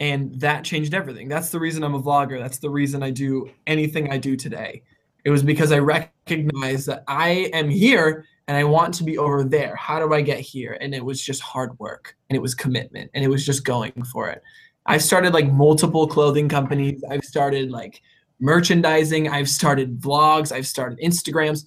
and 0.00 0.38
that 0.40 0.64
changed 0.64 0.94
everything. 0.94 1.28
That's 1.28 1.50
the 1.50 1.60
reason 1.60 1.82
I'm 1.82 1.94
a 1.94 2.02
vlogger. 2.02 2.40
That's 2.40 2.58
the 2.58 2.70
reason 2.70 3.02
I 3.02 3.10
do 3.10 3.50
anything 3.66 4.10
I 4.10 4.18
do 4.18 4.36
today. 4.36 4.82
It 5.24 5.30
was 5.30 5.42
because 5.42 5.72
I 5.72 5.78
recognized 5.78 6.86
that 6.86 7.04
I 7.08 7.50
am 7.52 7.68
here 7.68 8.26
and 8.48 8.56
I 8.56 8.64
want 8.64 8.94
to 8.94 9.04
be 9.04 9.18
over 9.18 9.42
there. 9.42 9.74
How 9.74 9.98
do 9.98 10.14
I 10.14 10.20
get 10.20 10.38
here? 10.38 10.78
And 10.80 10.94
it 10.94 11.04
was 11.04 11.20
just 11.20 11.40
hard 11.40 11.78
work 11.78 12.16
and 12.28 12.36
it 12.36 12.40
was 12.40 12.54
commitment 12.54 13.10
and 13.14 13.24
it 13.24 13.28
was 13.28 13.44
just 13.44 13.64
going 13.64 13.92
for 14.12 14.28
it. 14.28 14.42
I've 14.86 15.02
started 15.02 15.34
like 15.34 15.50
multiple 15.50 16.06
clothing 16.06 16.48
companies. 16.48 17.02
I've 17.10 17.24
started 17.24 17.70
like 17.70 18.02
merchandising. 18.40 19.28
I've 19.28 19.48
started 19.48 20.00
vlogs. 20.00 20.52
I've 20.52 20.66
started 20.66 20.98
Instagrams. 21.00 21.66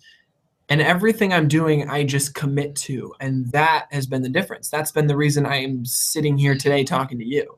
And 0.69 0.82
everything 0.82 1.34
I'm 1.34 1.47
doing, 1.47 1.89
I 1.89 2.03
just 2.03 2.36
commit 2.36 2.75
to. 2.77 3.13
And 3.19 3.51
that 3.51 3.88
has 3.91 4.05
been 4.05 4.21
the 4.21 4.29
difference. 4.29 4.69
That's 4.69 4.91
been 4.91 5.08
the 5.08 5.17
reason 5.17 5.45
I 5.45 5.58
am 5.58 5.84
sitting 5.84 6.38
here 6.38 6.55
today 6.55 6.84
talking 6.84 7.17
to 7.17 7.25
you. 7.25 7.58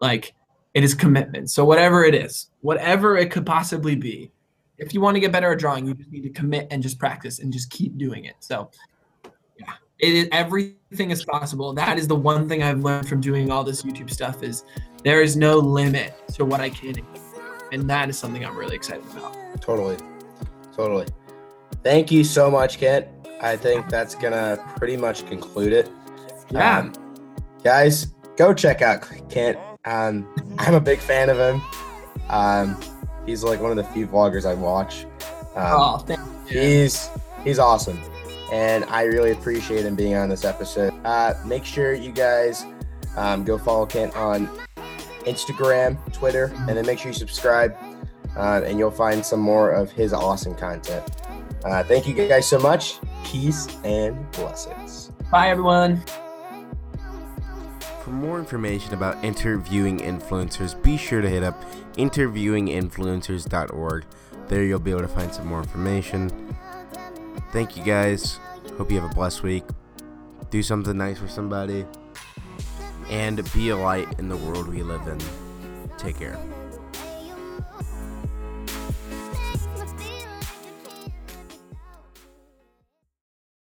Like, 0.00 0.34
it 0.72 0.84
is 0.84 0.94
commitment. 0.94 1.50
So, 1.50 1.64
whatever 1.64 2.04
it 2.04 2.14
is, 2.14 2.48
whatever 2.62 3.18
it 3.18 3.30
could 3.30 3.44
possibly 3.44 3.94
be, 3.94 4.30
if 4.78 4.94
you 4.94 5.00
want 5.00 5.16
to 5.16 5.20
get 5.20 5.32
better 5.32 5.52
at 5.52 5.58
drawing, 5.58 5.86
you 5.86 5.94
just 5.94 6.10
need 6.10 6.22
to 6.22 6.30
commit 6.30 6.68
and 6.70 6.82
just 6.82 6.98
practice 6.98 7.40
and 7.40 7.52
just 7.52 7.68
keep 7.68 7.98
doing 7.98 8.24
it. 8.24 8.36
So, 8.38 8.70
yeah, 9.58 9.72
it 9.98 10.14
is 10.14 10.28
everything 10.32 11.10
is 11.10 11.24
possible. 11.24 11.74
That 11.74 11.98
is 11.98 12.08
the 12.08 12.16
one 12.16 12.48
thing 12.48 12.62
I've 12.62 12.80
learned 12.80 13.08
from 13.08 13.20
doing 13.20 13.50
all 13.50 13.64
this 13.64 13.82
YouTube 13.82 14.10
stuff 14.10 14.42
is 14.42 14.64
there 15.04 15.20
is 15.20 15.36
no 15.36 15.58
limit 15.58 16.14
to 16.34 16.44
what 16.44 16.60
I 16.60 16.70
can. 16.70 16.94
And 17.72 17.88
that 17.90 18.08
is 18.08 18.18
something 18.18 18.44
I'm 18.44 18.56
really 18.56 18.76
excited 18.76 19.04
about. 19.12 19.34
Totally. 19.60 19.96
Totally. 20.74 21.06
Thank 21.82 22.10
you 22.10 22.24
so 22.24 22.50
much, 22.50 22.78
Kent. 22.78 23.06
I 23.40 23.56
think 23.56 23.88
that's 23.88 24.14
gonna 24.14 24.58
pretty 24.76 24.96
much 24.96 25.26
conclude 25.26 25.72
it. 25.72 25.90
Yeah. 26.50 26.78
Um, 26.78 26.92
guys, 27.62 28.06
go 28.36 28.52
check 28.52 28.82
out 28.82 29.08
Kent. 29.28 29.58
Um, 29.84 30.28
I'm 30.58 30.74
a 30.74 30.80
big 30.80 30.98
fan 30.98 31.30
of 31.30 31.38
him. 31.38 31.62
Um, 32.28 32.80
he's 33.26 33.44
like 33.44 33.60
one 33.60 33.70
of 33.70 33.76
the 33.76 33.84
few 33.84 34.06
vloggers 34.06 34.44
I 34.44 34.54
watch. 34.54 35.04
Um, 35.54 35.66
oh, 35.72 35.98
thank 35.98 36.20
you. 36.48 36.60
He's 36.60 37.10
he's 37.44 37.58
awesome, 37.58 38.00
and 38.52 38.84
I 38.84 39.02
really 39.02 39.32
appreciate 39.32 39.84
him 39.84 39.94
being 39.94 40.14
on 40.14 40.28
this 40.28 40.44
episode. 40.44 40.92
Uh, 41.04 41.34
make 41.44 41.64
sure 41.64 41.94
you 41.94 42.12
guys 42.12 42.64
um, 43.16 43.44
go 43.44 43.58
follow 43.58 43.86
Kent 43.86 44.16
on 44.16 44.48
Instagram, 45.28 45.96
Twitter, 46.12 46.52
and 46.68 46.76
then 46.76 46.86
make 46.86 46.98
sure 46.98 47.10
you 47.10 47.16
subscribe, 47.16 47.74
uh, 48.36 48.60
and 48.64 48.78
you'll 48.78 48.90
find 48.90 49.24
some 49.24 49.40
more 49.40 49.70
of 49.70 49.90
his 49.92 50.12
awesome 50.12 50.54
content. 50.54 51.04
Uh, 51.64 51.82
thank 51.82 52.06
you 52.06 52.14
guys 52.14 52.46
so 52.46 52.58
much. 52.58 52.98
Peace 53.24 53.68
and 53.84 54.30
blessings. 54.32 55.10
Bye, 55.30 55.50
everyone. 55.50 56.02
For 58.02 58.10
more 58.10 58.38
information 58.38 58.94
about 58.94 59.22
interviewing 59.22 59.98
influencers, 59.98 60.82
be 60.82 60.96
sure 60.96 61.20
to 61.20 61.28
hit 61.28 61.42
up 61.42 61.62
interviewinginfluencers.org. 61.94 64.04
There 64.48 64.62
you'll 64.62 64.78
be 64.78 64.92
able 64.92 65.02
to 65.02 65.08
find 65.08 65.34
some 65.34 65.46
more 65.46 65.58
information. 65.58 66.56
Thank 67.52 67.76
you 67.76 67.84
guys. 67.84 68.38
Hope 68.78 68.90
you 68.90 68.98
have 69.00 69.10
a 69.10 69.14
blessed 69.14 69.42
week. 69.42 69.64
Do 70.50 70.62
something 70.62 70.96
nice 70.96 71.18
for 71.18 71.28
somebody. 71.28 71.84
And 73.10 73.50
be 73.52 73.70
a 73.70 73.76
light 73.76 74.18
in 74.18 74.28
the 74.28 74.36
world 74.36 74.68
we 74.68 74.82
live 74.82 75.06
in. 75.06 75.18
Take 75.96 76.18
care. 76.18 76.38